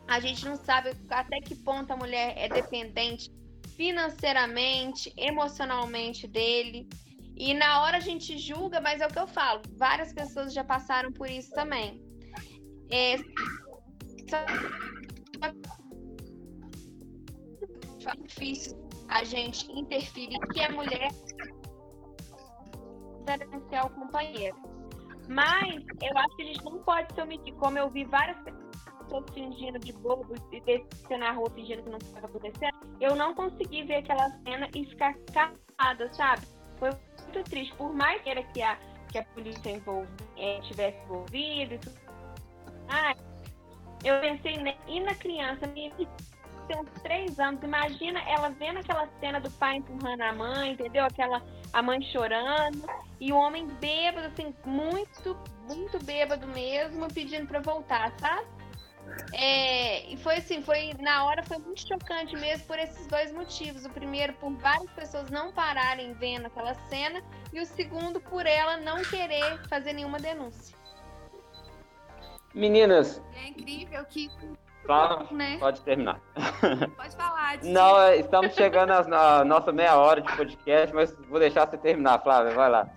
A 0.08 0.20
gente 0.20 0.46
não 0.46 0.56
sabe 0.56 0.92
até 1.10 1.40
que 1.40 1.56
ponto 1.56 1.92
a 1.92 1.98
mulher 1.98 2.34
é 2.38 2.50
dependente 2.50 3.32
financeiramente, 3.78 5.13
emocionalmente 5.16 6.28
dele. 6.28 6.90
E 7.38 7.54
na 7.54 7.84
hora 7.84 7.98
a 7.98 8.02
gente 8.02 8.38
julga, 8.38 8.82
mas 8.82 9.00
é 9.00 9.06
o 9.06 9.10
que 9.10 9.20
eu 9.20 9.28
falo, 9.28 9.62
várias 9.78 10.12
pessoas 10.12 10.52
já 10.54 10.63
passaram 10.63 11.13
por 11.13 11.30
isso 11.30 11.52
também. 11.52 12.02
É 12.90 13.18
difícil 18.24 18.76
a 19.10 19.24
gente 19.24 19.72
interferir 19.72 20.40
que 20.54 20.62
a 20.62 20.72
mulher 20.72 21.10
denunciar 23.26 23.86
o 23.86 23.90
companheiro. 23.90 24.58
Mas 25.28 25.84
eu 26.02 26.18
acho 26.18 26.36
que 26.38 26.44
a 26.44 26.46
gente 26.46 26.63
não 26.63 26.80
pode 26.84 27.13
se 27.13 27.22
omitir, 27.22 27.54
como 27.56 27.78
eu 27.78 27.90
vi 27.90 28.06
várias 28.06 28.38
pessoas 28.40 29.26
fingindo 29.34 29.78
de 29.78 29.92
bobo 29.94 30.34
e 30.52 30.62
descendo 30.62 31.20
na 31.20 31.32
rua 31.32 31.50
fingindo 31.52 31.84
que 31.84 31.90
não 31.90 31.98
estava 31.98 32.28
acontecendo, 32.28 32.77
eu 33.00 33.16
não 33.16 33.34
consegui 33.34 33.84
ver 33.84 33.98
aquela 33.98 34.30
cena 34.44 34.70
e 34.76 34.86
ficar 34.86 35.16
calada, 35.34 36.12
sabe? 36.14 36.46
Foi 36.78 36.90
muito 37.24 37.50
triste. 37.50 37.74
Por 37.76 37.94
mais 37.94 38.22
que, 38.22 38.34
que, 38.54 38.62
a, 38.62 38.78
que 39.12 39.18
a 39.20 39.24
polícia 39.26 39.70
envolve, 39.70 40.08
é, 40.38 40.60
tivesse 40.62 40.98
envolvido 41.06 41.76
e 41.76 41.80
tudo. 41.80 41.98
Ah, 42.90 43.16
eu 44.04 44.20
pensei 44.22 44.58
né, 44.58 44.76
e 44.88 45.00
na 45.00 45.16
criança, 45.16 45.68
minha 45.68 45.92
tem 46.68 46.78
uns 46.82 47.02
três 47.02 47.40
anos, 47.40 47.64
imagina 47.64 48.20
ela 48.30 48.50
vendo 48.50 48.80
aquela 48.80 49.08
cena 49.20 49.40
do 49.40 49.50
pai 49.52 49.78
empurrando 49.78 50.22
a 50.22 50.34
mãe, 50.34 50.72
entendeu? 50.72 51.06
Aquela 51.06 51.42
a 51.74 51.82
mãe 51.82 52.02
chorando 52.12 52.86
e 53.20 53.32
o 53.32 53.38
homem 53.38 53.68
bêbado, 53.80 54.28
assim, 54.28 54.54
muito, 54.66 55.38
muito 55.68 56.04
bêbado 56.04 56.48
mesmo, 56.48 57.08
pedindo 57.14 57.48
para 57.48 57.60
voltar, 57.60 58.14
sabe? 58.20 58.48
É, 59.34 60.06
e 60.12 60.17
foi 60.17 60.38
assim, 60.38 60.62
foi 60.62 60.93
na 61.00 61.26
hora 61.26 61.43
foi 61.43 61.58
muito 61.58 61.88
chocante 61.88 62.36
mesmo 62.36 62.65
por 62.65 62.80
esses 62.80 63.08
dois 63.08 63.32
motivos. 63.32 63.86
O 63.86 63.89
primeiro, 63.89 64.34
por 64.34 64.52
várias 64.58 64.89
pessoas 64.91 65.30
não 65.30 65.52
pararem 65.52 66.13
vendo 66.13 66.48
aquela 66.48 66.74
cena, 66.89 67.22
e 67.52 67.60
o 67.60 67.65
segundo, 67.65 68.20
por 68.20 68.46
ela 68.46 68.78
não 68.78 69.02
querer 69.04 69.60
fazer 69.67 69.93
nenhuma 69.93 70.20
denúncia. 70.20 70.76
Meninas. 72.54 73.22
É 73.36 73.50
incrível 73.50 74.04
que. 74.06 74.30
Fala, 74.86 75.28
né? 75.32 75.58
Pode 75.60 75.82
terminar. 75.82 76.22
Pode 76.96 77.15
falar. 77.15 77.60
Não, 77.62 78.00
é, 78.02 78.17
estamos 78.17 78.56
chegando 78.56 78.91
à 78.91 79.43
nossa 79.43 79.72
meia 79.74 79.98
hora 79.98 80.22
de 80.22 80.34
podcast, 80.34 80.96
mas 80.96 81.13
vou 81.28 81.39
deixar 81.39 81.67
você 81.67 81.78
terminar, 81.78 82.24
Flávia. 82.24 82.54
Vai 82.54 82.70
lá. 82.70 82.89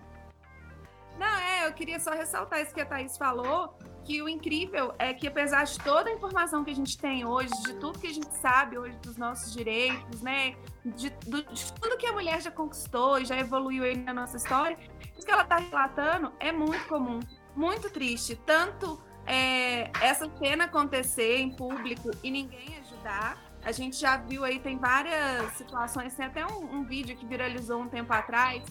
Eu 1.70 1.74
queria 1.74 2.00
só 2.00 2.10
ressaltar 2.10 2.60
isso 2.60 2.74
que 2.74 2.80
a 2.80 2.84
Thaís 2.84 3.16
falou, 3.16 3.78
que 4.04 4.20
o 4.20 4.28
incrível 4.28 4.92
é 4.98 5.14
que 5.14 5.28
apesar 5.28 5.62
de 5.62 5.78
toda 5.78 6.10
a 6.10 6.12
informação 6.12 6.64
que 6.64 6.70
a 6.72 6.74
gente 6.74 6.98
tem 6.98 7.24
hoje, 7.24 7.50
de 7.64 7.74
tudo 7.74 7.96
que 7.96 8.08
a 8.08 8.12
gente 8.12 8.34
sabe 8.34 8.76
hoje 8.76 8.96
dos 8.98 9.16
nossos 9.16 9.52
direitos, 9.52 10.20
né, 10.20 10.56
de, 10.84 11.10
de, 11.10 11.42
de 11.44 11.72
tudo 11.74 11.96
que 11.96 12.06
a 12.06 12.12
mulher 12.12 12.42
já 12.42 12.50
conquistou 12.50 13.20
e 13.20 13.24
já 13.24 13.38
evoluiu 13.38 13.84
aí 13.84 13.96
na 13.96 14.12
nossa 14.12 14.36
história, 14.36 14.76
isso 15.16 15.24
que 15.24 15.30
ela 15.30 15.44
está 15.44 15.58
relatando 15.58 16.32
é 16.40 16.50
muito 16.50 16.88
comum, 16.88 17.20
muito 17.54 17.88
triste. 17.88 18.34
Tanto 18.34 19.00
é, 19.24 19.92
essa 20.00 20.28
cena 20.38 20.64
acontecer 20.64 21.38
em 21.38 21.54
público 21.54 22.10
e 22.20 22.32
ninguém 22.32 22.78
ajudar. 22.80 23.38
A 23.62 23.70
gente 23.70 23.96
já 23.96 24.16
viu 24.16 24.44
aí, 24.44 24.58
tem 24.58 24.76
várias 24.76 25.52
situações, 25.52 26.16
tem 26.16 26.26
até 26.26 26.44
um, 26.44 26.78
um 26.78 26.84
vídeo 26.84 27.16
que 27.16 27.24
viralizou 27.24 27.80
um 27.80 27.88
tempo 27.88 28.12
atrás, 28.12 28.64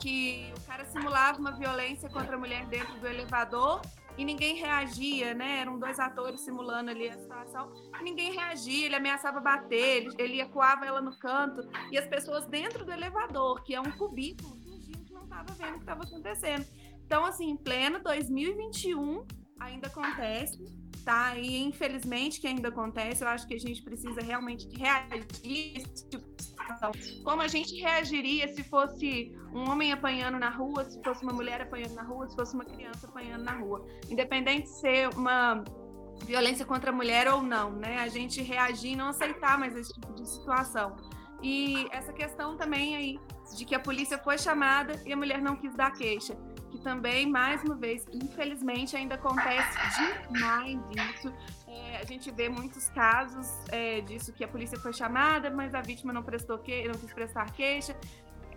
que 0.00 0.52
o 0.56 0.66
cara 0.66 0.84
simulava 0.86 1.38
uma 1.38 1.52
violência 1.52 2.08
contra 2.08 2.34
a 2.34 2.38
mulher 2.38 2.66
dentro 2.66 2.98
do 2.98 3.06
elevador 3.06 3.82
e 4.16 4.24
ninguém 4.24 4.56
reagia, 4.56 5.34
né? 5.34 5.60
Eram 5.60 5.78
dois 5.78 5.98
atores 5.98 6.40
simulando 6.40 6.90
ali 6.90 7.08
a 7.08 7.18
situação, 7.18 7.72
e 7.98 8.02
ninguém 8.02 8.32
reagia, 8.32 8.86
ele 8.86 8.96
ameaçava 8.96 9.40
bater, 9.40 10.08
ele, 10.18 10.40
ecoava 10.40 10.84
ela 10.84 11.00
no 11.00 11.16
canto, 11.18 11.66
e 11.90 11.98
as 11.98 12.06
pessoas 12.06 12.46
dentro 12.46 12.84
do 12.84 12.92
elevador, 12.92 13.62
que 13.62 13.74
é 13.74 13.80
um 13.80 13.90
cubículo, 13.92 14.56
fingindo 14.62 15.04
que 15.04 15.12
não 15.12 15.22
estava 15.22 15.52
estava 15.76 16.02
acontecendo. 16.02 16.66
Então, 17.06 17.24
assim, 17.24 17.50
em 17.50 17.56
pleno 17.56 17.98
2021 18.02 19.26
ainda 19.58 19.86
acontece, 19.86 20.64
tá? 21.04 21.36
E 21.36 21.62
infelizmente 21.62 22.40
que 22.40 22.46
ainda 22.46 22.68
acontece, 22.68 23.22
eu 23.22 23.28
acho 23.28 23.46
que 23.46 23.54
a 23.54 23.58
gente 23.58 23.82
precisa 23.82 24.20
realmente 24.20 24.68
reagir 24.76 25.76
esse 25.76 26.08
tipo 26.08 26.26
de 26.36 26.42
situação. 26.42 26.92
Como 27.24 27.42
a 27.42 27.48
gente 27.48 27.74
reagiria 27.80 28.48
se 28.48 28.62
fosse 28.64 29.32
um 29.52 29.68
homem 29.70 29.92
apanhando 29.92 30.38
na 30.38 30.50
rua, 30.50 30.84
se 30.84 31.02
fosse 31.02 31.22
uma 31.22 31.32
mulher 31.32 31.60
apanhando 31.60 31.94
na 31.94 32.02
rua, 32.02 32.28
se 32.28 32.36
fosse 32.36 32.54
uma 32.54 32.64
criança 32.64 33.06
apanhando 33.06 33.44
na 33.44 33.52
rua. 33.52 33.86
Independente 34.08 34.64
de 34.64 34.80
ser 34.80 35.08
uma 35.14 35.64
violência 36.24 36.64
contra 36.64 36.90
a 36.90 36.92
mulher 36.92 37.28
ou 37.28 37.42
não, 37.42 37.72
né? 37.72 37.98
A 37.98 38.08
gente 38.08 38.42
reagir 38.42 38.92
e 38.92 38.96
não 38.96 39.08
aceitar 39.08 39.58
mais 39.58 39.76
esse 39.76 39.92
tipo 39.92 40.12
de 40.14 40.28
situação. 40.28 40.96
E 41.42 41.86
essa 41.90 42.12
questão 42.12 42.56
também 42.56 42.96
aí 42.96 43.18
de 43.56 43.64
que 43.64 43.74
a 43.74 43.80
polícia 43.80 44.18
foi 44.18 44.38
chamada 44.38 45.00
e 45.04 45.12
a 45.12 45.16
mulher 45.16 45.40
não 45.40 45.56
quis 45.56 45.74
dar 45.74 45.90
queixa, 45.92 46.36
que 46.70 46.78
também, 46.78 47.28
mais 47.28 47.62
uma 47.62 47.74
vez, 47.74 48.06
infelizmente, 48.12 48.96
ainda 48.96 49.16
acontece 49.16 49.78
demais 50.32 50.78
isso. 51.14 51.32
É, 51.66 51.98
a 51.98 52.04
gente 52.04 52.30
vê 52.30 52.48
muitos 52.48 52.88
casos 52.88 53.48
é, 53.68 54.00
disso 54.00 54.32
que 54.32 54.44
a 54.44 54.48
polícia 54.48 54.78
foi 54.78 54.92
chamada, 54.92 55.50
mas 55.50 55.74
a 55.74 55.80
vítima 55.80 56.12
não 56.12 56.22
prestou 56.22 56.58
que, 56.58 56.86
não 56.88 56.94
quis 56.94 57.12
prestar 57.12 57.52
queixa. 57.52 57.96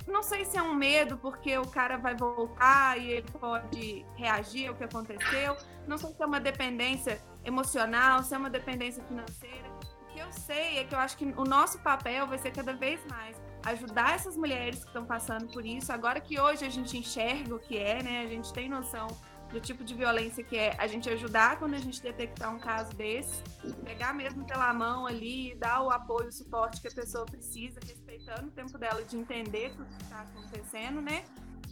Não 0.07 0.21
sei 0.21 0.43
se 0.43 0.57
é 0.57 0.61
um 0.61 0.73
medo 0.73 1.17
porque 1.17 1.57
o 1.57 1.67
cara 1.67 1.97
vai 1.97 2.15
voltar 2.15 2.97
e 2.97 3.09
ele 3.09 3.31
pode 3.39 4.05
reagir 4.15 4.67
ao 4.67 4.75
que 4.75 4.83
aconteceu. 4.83 5.55
Não 5.87 5.97
sei 5.97 6.13
se 6.13 6.21
é 6.21 6.25
uma 6.25 6.39
dependência 6.39 7.21
emocional, 7.45 8.21
se 8.23 8.33
é 8.33 8.37
uma 8.37 8.49
dependência 8.49 9.03
financeira. 9.03 9.69
O 10.01 10.05
que 10.13 10.19
eu 10.19 10.31
sei 10.31 10.79
é 10.79 10.83
que 10.83 10.93
eu 10.93 10.99
acho 10.99 11.17
que 11.17 11.25
o 11.25 11.43
nosso 11.43 11.79
papel 11.79 12.27
vai 12.27 12.37
ser 12.37 12.51
cada 12.51 12.73
vez 12.73 13.03
mais 13.09 13.41
ajudar 13.63 14.15
essas 14.15 14.35
mulheres 14.35 14.79
que 14.79 14.87
estão 14.87 15.05
passando 15.05 15.47
por 15.47 15.65
isso. 15.65 15.91
Agora 15.91 16.19
que 16.19 16.39
hoje 16.39 16.65
a 16.65 16.69
gente 16.69 16.97
enxerga 16.97 17.55
o 17.55 17.59
que 17.59 17.77
é, 17.77 18.03
né? 18.03 18.23
A 18.23 18.27
gente 18.27 18.51
tem 18.53 18.69
noção 18.69 19.07
do 19.51 19.59
tipo 19.61 19.83
de 19.83 19.93
violência 19.93 20.43
que 20.43 20.57
é 20.57 20.75
a 20.79 20.87
gente 20.87 21.07
ajudar 21.09 21.59
quando 21.59 21.75
a 21.75 21.77
gente 21.77 22.01
detectar 22.01 22.53
um 22.53 22.59
caso 22.59 22.91
desse, 22.95 23.43
pegar 23.83 24.11
mesmo 24.13 24.45
pela 24.45 24.73
mão 24.73 25.05
ali, 25.05 25.55
dar 25.55 25.83
o 25.83 25.91
apoio, 25.91 26.27
o 26.27 26.31
suporte 26.31 26.81
que 26.81 26.87
a 26.87 26.91
pessoa 26.91 27.23
precisa, 27.25 27.79
respeitando 27.85 28.47
o 28.47 28.51
tempo 28.51 28.77
dela 28.77 29.03
de 29.03 29.15
entender 29.15 29.71
tudo 29.75 29.85
que 29.85 30.03
está 30.03 30.21
acontecendo, 30.21 31.01
né? 31.01 31.23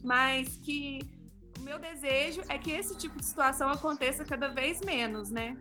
Mas 0.03 0.57
que 0.57 0.99
o 1.57 1.61
meu 1.61 1.79
desejo 1.79 2.43
é 2.47 2.57
que 2.57 2.71
esse 2.71 2.95
tipo 2.97 3.17
de 3.17 3.25
situação 3.25 3.69
aconteça 3.69 4.23
cada 4.23 4.49
vez 4.49 4.79
menos, 4.81 5.31
né? 5.31 5.57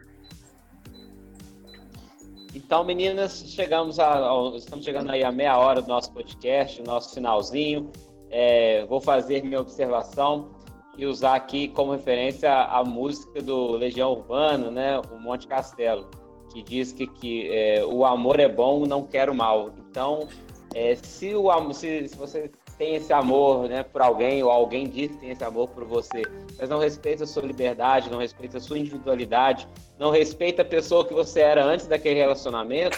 Então, 2.55 2.83
meninas, 2.83 3.45
chegamos 3.47 4.01
a, 4.01 4.21
estamos 4.57 4.85
chegando 4.85 5.11
aí 5.11 5.23
a 5.23 5.31
meia 5.31 5.57
hora 5.57 5.81
do 5.81 5.89
nosso 5.89 6.13
podcast, 6.13 6.81
o 6.81 6.85
nosso 6.85 7.15
finalzinho. 7.15 7.91
É, 8.29 8.85
vou 8.87 9.01
fazer 9.01 9.45
minha 9.45 9.61
observação 9.61 10.51
e 10.97 11.07
usar 11.07 11.37
aqui 11.37 11.69
como 11.69 11.93
referência 11.93 12.53
a 12.53 12.83
música 12.83 13.41
do 13.41 13.73
Legião 13.73 14.13
Urbano, 14.13 14.71
né, 14.71 15.01
o 15.13 15.19
Monte 15.19 15.47
Castelo, 15.47 16.11
que 16.53 16.63
diz 16.63 16.93
que, 16.93 17.07
que 17.07 17.49
é, 17.51 17.85
o 17.85 18.05
amor 18.05 18.41
é 18.41 18.49
bom, 18.49 18.85
não 18.85 19.05
quero 19.05 19.33
mal. 19.33 19.71
Então, 19.89 20.29
é, 20.75 20.97
se, 20.97 21.35
o, 21.35 21.73
se, 21.73 22.09
se 22.09 22.17
você 22.17 22.51
tem 22.81 22.95
esse 22.95 23.13
amor 23.13 23.69
né, 23.69 23.83
por 23.83 24.01
alguém, 24.01 24.43
ou 24.43 24.51
alguém 24.51 24.89
diz 24.89 25.11
que 25.11 25.19
tem 25.19 25.31
esse 25.33 25.45
amor 25.45 25.69
por 25.69 25.85
você, 25.85 26.23
mas 26.59 26.67
não 26.67 26.79
respeita 26.79 27.25
a 27.25 27.27
sua 27.27 27.43
liberdade, 27.43 28.09
não 28.09 28.17
respeita 28.17 28.57
a 28.57 28.61
sua 28.61 28.79
individualidade, 28.79 29.69
não 29.99 30.11
respeita 30.11 30.63
a 30.63 30.65
pessoa 30.65 31.07
que 31.07 31.13
você 31.13 31.41
era 31.41 31.63
antes 31.63 31.87
daquele 31.87 32.19
relacionamento, 32.19 32.97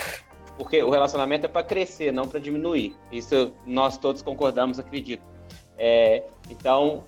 porque 0.57 0.81
o 0.85 0.89
relacionamento 0.89 1.47
é 1.47 1.49
para 1.49 1.65
crescer, 1.65 2.13
não 2.13 2.29
para 2.29 2.39
diminuir. 2.39 2.95
Isso 3.11 3.53
nós 3.67 3.99
todos 3.99 4.23
concordamos, 4.23 4.79
acredito. 4.79 5.25
É, 5.77 6.23
então, 6.49 7.03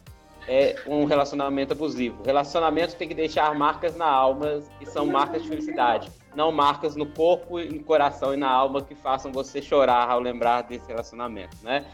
é 0.48 0.74
um 0.84 1.04
relacionamento 1.04 1.74
abusivo. 1.74 2.24
Relacionamento 2.24 2.96
tem 2.96 3.06
que 3.06 3.14
deixar 3.14 3.54
marcas 3.54 3.94
na 3.94 4.08
alma 4.08 4.64
e 4.80 4.86
são 4.86 5.06
marcas 5.06 5.44
de 5.44 5.48
felicidade, 5.48 6.10
não 6.34 6.50
marcas 6.50 6.96
no 6.96 7.06
corpo, 7.06 7.60
no 7.60 7.84
coração 7.84 8.34
e 8.34 8.36
na 8.36 8.50
alma 8.50 8.82
que 8.82 8.96
façam 8.96 9.30
você 9.30 9.62
chorar 9.62 10.10
ao 10.10 10.18
lembrar 10.18 10.62
desse 10.62 10.88
relacionamento, 10.88 11.56
né? 11.62 11.84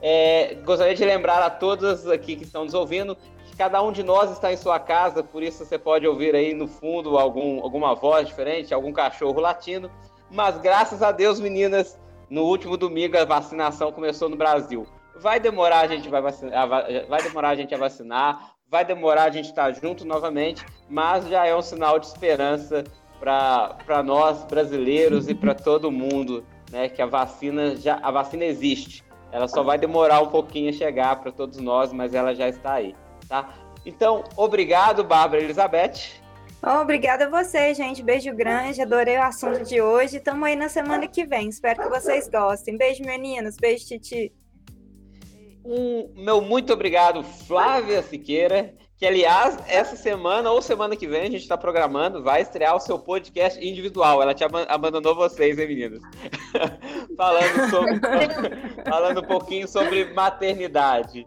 É, 0.00 0.56
gostaria 0.64 0.94
de 0.94 1.04
lembrar 1.04 1.42
a 1.42 1.50
todos 1.50 2.08
aqui 2.08 2.36
que 2.36 2.44
estão 2.44 2.64
nos 2.64 2.74
ouvindo 2.74 3.16
que 3.44 3.56
cada 3.56 3.82
um 3.82 3.90
de 3.90 4.02
nós 4.02 4.30
está 4.30 4.52
em 4.52 4.56
sua 4.56 4.78
casa, 4.78 5.22
por 5.22 5.42
isso 5.42 5.64
você 5.64 5.78
pode 5.78 6.06
ouvir 6.06 6.34
aí 6.34 6.54
no 6.54 6.68
fundo 6.68 7.18
algum, 7.18 7.60
alguma 7.62 7.94
voz 7.94 8.28
diferente, 8.28 8.72
algum 8.72 8.92
cachorro 8.92 9.40
latindo. 9.40 9.90
Mas 10.30 10.58
graças 10.58 11.02
a 11.02 11.10
Deus, 11.10 11.40
meninas, 11.40 11.98
no 12.30 12.44
último 12.44 12.76
domingo 12.76 13.16
a 13.18 13.24
vacinação 13.24 13.90
começou 13.90 14.28
no 14.28 14.36
Brasil. 14.36 14.86
Vai 15.16 15.40
demorar 15.40 15.80
a 15.80 15.86
gente 15.88 16.08
vai, 16.08 16.20
vacinar, 16.20 16.68
vai 17.08 17.22
demorar 17.22 17.48
a 17.48 17.54
gente 17.56 17.74
a 17.74 17.78
vacinar, 17.78 18.52
vai 18.70 18.84
demorar 18.84 19.24
a 19.24 19.30
gente 19.30 19.46
estar 19.46 19.72
junto 19.72 20.04
novamente, 20.04 20.64
mas 20.88 21.26
já 21.26 21.46
é 21.46 21.56
um 21.56 21.62
sinal 21.62 21.98
de 21.98 22.06
esperança 22.06 22.84
para 23.18 24.02
nós 24.04 24.44
brasileiros 24.44 25.28
e 25.28 25.34
para 25.34 25.54
todo 25.54 25.90
mundo, 25.90 26.44
né, 26.70 26.88
que 26.88 27.02
a 27.02 27.06
vacina 27.06 27.74
já 27.74 27.98
a 28.00 28.10
vacina 28.10 28.44
existe. 28.44 29.07
Ela 29.30 29.46
só 29.46 29.62
vai 29.62 29.78
demorar 29.78 30.20
um 30.20 30.28
pouquinho 30.28 30.70
a 30.70 30.72
chegar 30.72 31.16
para 31.20 31.30
todos 31.30 31.58
nós, 31.58 31.92
mas 31.92 32.14
ela 32.14 32.34
já 32.34 32.48
está 32.48 32.74
aí, 32.74 32.94
tá? 33.28 33.54
Então, 33.84 34.24
obrigado, 34.36 35.04
Bárbara 35.04 35.42
Elizabeth. 35.42 36.20
Obrigada 36.62 37.26
a 37.26 37.30
você, 37.30 37.72
gente. 37.72 38.02
Beijo 38.02 38.34
grande. 38.34 38.82
Adorei 38.82 39.16
o 39.16 39.22
assunto 39.22 39.62
de 39.62 39.80
hoje. 39.80 40.18
Tamo 40.18 40.44
aí 40.44 40.56
na 40.56 40.68
semana 40.68 41.06
que 41.06 41.24
vem. 41.24 41.48
Espero 41.48 41.82
que 41.82 41.88
vocês 41.88 42.28
gostem. 42.28 42.76
Beijo, 42.76 43.04
meninas. 43.04 43.56
Beijo, 43.56 43.86
Titi. 43.86 44.32
Um 45.64 46.12
meu 46.16 46.40
muito 46.40 46.72
obrigado, 46.72 47.22
Flávia 47.22 48.02
Siqueira 48.02 48.74
que 48.98 49.06
aliás, 49.06 49.56
essa 49.68 49.94
semana 49.94 50.50
ou 50.50 50.60
semana 50.60 50.96
que 50.96 51.06
vem 51.06 51.20
a 51.20 51.30
gente 51.30 51.42
está 51.42 51.56
programando, 51.56 52.20
vai 52.20 52.42
estrear 52.42 52.74
o 52.74 52.80
seu 52.80 52.98
podcast 52.98 53.64
individual. 53.64 54.20
Ela 54.20 54.34
te 54.34 54.42
abandonou 54.42 55.14
vocês, 55.14 55.56
hein, 55.56 55.68
meninas? 55.68 56.02
falando, 57.16 57.70
sobre, 57.70 58.00
falando 58.84 59.20
um 59.20 59.26
pouquinho 59.26 59.68
sobre 59.68 60.12
maternidade. 60.12 61.24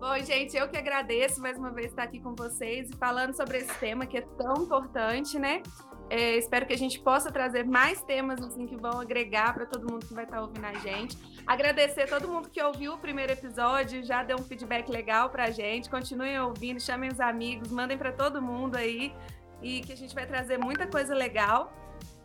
Bom, 0.00 0.18
gente, 0.24 0.56
eu 0.56 0.68
que 0.68 0.76
agradeço 0.76 1.40
mais 1.40 1.56
uma 1.56 1.70
vez 1.70 1.90
estar 1.90 2.02
aqui 2.02 2.18
com 2.18 2.34
vocês 2.34 2.90
e 2.90 2.96
falando 2.96 3.36
sobre 3.36 3.58
esse 3.58 3.74
tema 3.78 4.04
que 4.04 4.18
é 4.18 4.22
tão 4.22 4.64
importante, 4.64 5.38
né? 5.38 5.62
É, 6.10 6.36
espero 6.36 6.66
que 6.66 6.72
a 6.72 6.76
gente 6.76 6.98
possa 6.98 7.30
trazer 7.30 7.64
mais 7.64 8.02
temas 8.02 8.42
assim 8.42 8.66
que 8.66 8.76
vão 8.76 9.00
agregar 9.00 9.54
para 9.54 9.64
todo 9.64 9.88
mundo 9.88 10.04
que 10.04 10.12
vai 10.12 10.24
estar 10.24 10.40
ouvindo 10.40 10.64
a 10.64 10.74
gente. 10.74 11.16
Agradecer 11.46 12.02
a 12.02 12.06
todo 12.08 12.26
mundo 12.26 12.50
que 12.50 12.60
ouviu 12.60 12.94
o 12.94 12.98
primeiro 12.98 13.32
episódio, 13.32 14.04
já 14.04 14.24
deu 14.24 14.36
um 14.36 14.42
feedback 14.42 14.90
legal 14.90 15.30
para 15.30 15.44
a 15.44 15.50
gente. 15.52 15.88
Continuem 15.88 16.40
ouvindo, 16.40 16.80
chamem 16.80 17.10
os 17.10 17.20
amigos, 17.20 17.70
mandem 17.70 17.96
para 17.96 18.10
todo 18.10 18.42
mundo 18.42 18.74
aí 18.74 19.14
e 19.62 19.82
que 19.82 19.92
a 19.92 19.96
gente 19.96 20.12
vai 20.12 20.26
trazer 20.26 20.58
muita 20.58 20.84
coisa 20.84 21.14
legal. 21.14 21.72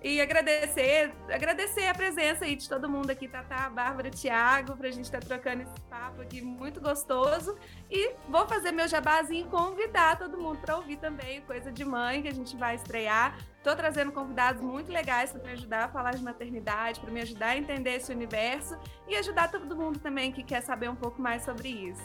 E 0.06 0.22
agradecer, 0.22 1.12
agradecer 1.28 1.88
a 1.88 1.94
presença 1.96 2.46
aí 2.46 2.56
de 2.56 2.70
todo 2.70 2.88
mundo 2.88 3.10
aqui, 3.10 3.28
Tatá, 3.28 3.68
Bárbara, 3.72 4.12
Thiago, 4.12 4.78
para 4.78 4.88
a 4.88 4.92
gente 4.92 5.06
estar 5.06 5.20
tá 5.20 5.26
trocando 5.26 5.64
esse 5.64 5.82
papo 5.90 6.22
aqui 6.22 6.44
muito 6.44 6.80
gostoso. 6.80 7.58
E 7.90 8.12
vou 8.30 8.48
fazer 8.48 8.72
meu 8.72 8.88
jabazinho 8.88 9.48
e 9.48 9.50
convidar 9.50 10.20
todo 10.20 10.38
mundo 10.38 10.60
para 10.60 10.78
ouvir 10.78 10.98
também 10.98 11.42
Coisa 11.42 11.72
de 11.72 11.84
Mãe, 11.84 12.22
que 12.22 12.28
a 12.28 12.32
gente 12.32 12.56
vai 12.56 12.76
estrear. 12.76 13.36
Estou 13.58 13.76
trazendo 13.76 14.12
convidados 14.12 14.62
muito 14.62 14.92
legais 14.92 15.32
para 15.32 15.42
me 15.42 15.50
ajudar 15.54 15.86
a 15.86 15.88
falar 15.88 16.12
de 16.12 16.24
maternidade, 16.24 17.00
para 17.00 17.10
me 17.10 17.22
ajudar 17.22 17.48
a 17.48 17.58
entender 17.58 17.96
esse 17.96 18.12
universo 18.12 18.78
e 19.08 19.16
ajudar 19.16 19.50
todo 19.50 19.76
mundo 19.76 19.98
também 19.98 20.32
que 20.32 20.44
quer 20.44 20.62
saber 20.62 20.88
um 20.88 20.96
pouco 20.96 21.20
mais 21.20 21.44
sobre 21.44 21.70
isso. 21.70 22.04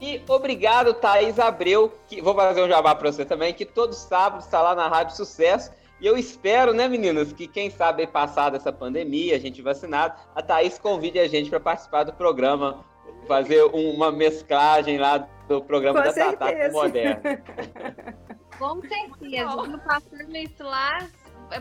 E 0.00 0.22
obrigado, 0.26 0.94
Thaís 0.94 1.38
Abreu, 1.38 1.92
que 2.08 2.22
vou 2.22 2.34
fazer 2.34 2.62
um 2.62 2.68
jabá 2.68 2.94
para 2.94 3.12
você 3.12 3.26
também, 3.26 3.52
que 3.52 3.66
todo 3.66 3.92
sábado 3.92 4.40
está 4.40 4.62
lá 4.62 4.74
na 4.74 4.88
Rádio 4.88 5.14
Sucesso 5.14 5.70
e 6.00 6.06
eu 6.06 6.16
espero, 6.16 6.74
né, 6.74 6.88
meninas, 6.88 7.32
que 7.32 7.46
quem 7.46 7.70
sabe 7.70 8.06
passar 8.06 8.50
dessa 8.50 8.72
pandemia, 8.72 9.36
a 9.36 9.38
gente 9.38 9.62
vacinado, 9.62 10.18
a 10.34 10.42
Thaís 10.42 10.78
convide 10.78 11.18
a 11.18 11.26
gente 11.26 11.48
para 11.48 11.60
participar 11.60 12.04
do 12.04 12.12
programa, 12.12 12.84
fazer 13.26 13.62
uma 13.64 14.12
mesclagem 14.12 14.98
lá 14.98 15.26
do 15.48 15.62
programa 15.62 16.02
com 16.02 16.08
da 16.08 16.12
Tatá 16.12 16.52
com 16.52 16.72
Moderna. 16.72 17.42
Com 18.58 18.80
certeza. 18.80 19.78
Passando 19.84 20.36
isso 20.36 20.62
lá, 20.62 21.06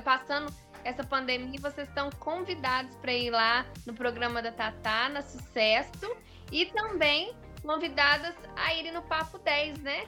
passando 0.03 0.53
essa 0.83 1.03
pandemia, 1.03 1.59
vocês 1.59 1.87
estão 1.89 2.09
convidados 2.19 2.95
para 2.97 3.11
ir 3.11 3.31
lá 3.31 3.65
no 3.85 3.93
programa 3.93 4.41
da 4.41 4.51
Tatá, 4.51 5.09
na 5.09 5.21
Sucesso, 5.21 6.15
e 6.51 6.65
também 6.67 7.35
convidadas 7.61 8.35
a 8.55 8.73
irem 8.75 8.93
no 8.93 9.01
Papo 9.01 9.39
10, 9.39 9.79
né? 9.79 10.05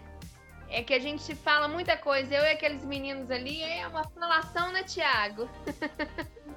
É 0.69 0.83
que 0.83 0.93
a 0.93 0.99
gente 0.99 1.33
fala 1.35 1.67
muita 1.67 1.95
coisa. 1.97 2.35
Eu 2.35 2.43
e 2.43 2.51
aqueles 2.51 2.83
meninos 2.85 3.31
ali 3.31 3.61
é 3.63 3.87
uma 3.87 4.03
falação, 4.03 4.71
né, 4.71 4.83
Tiago? 4.83 5.49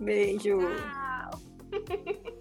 Beijo. 0.00 0.58
Tchau. 0.60 1.40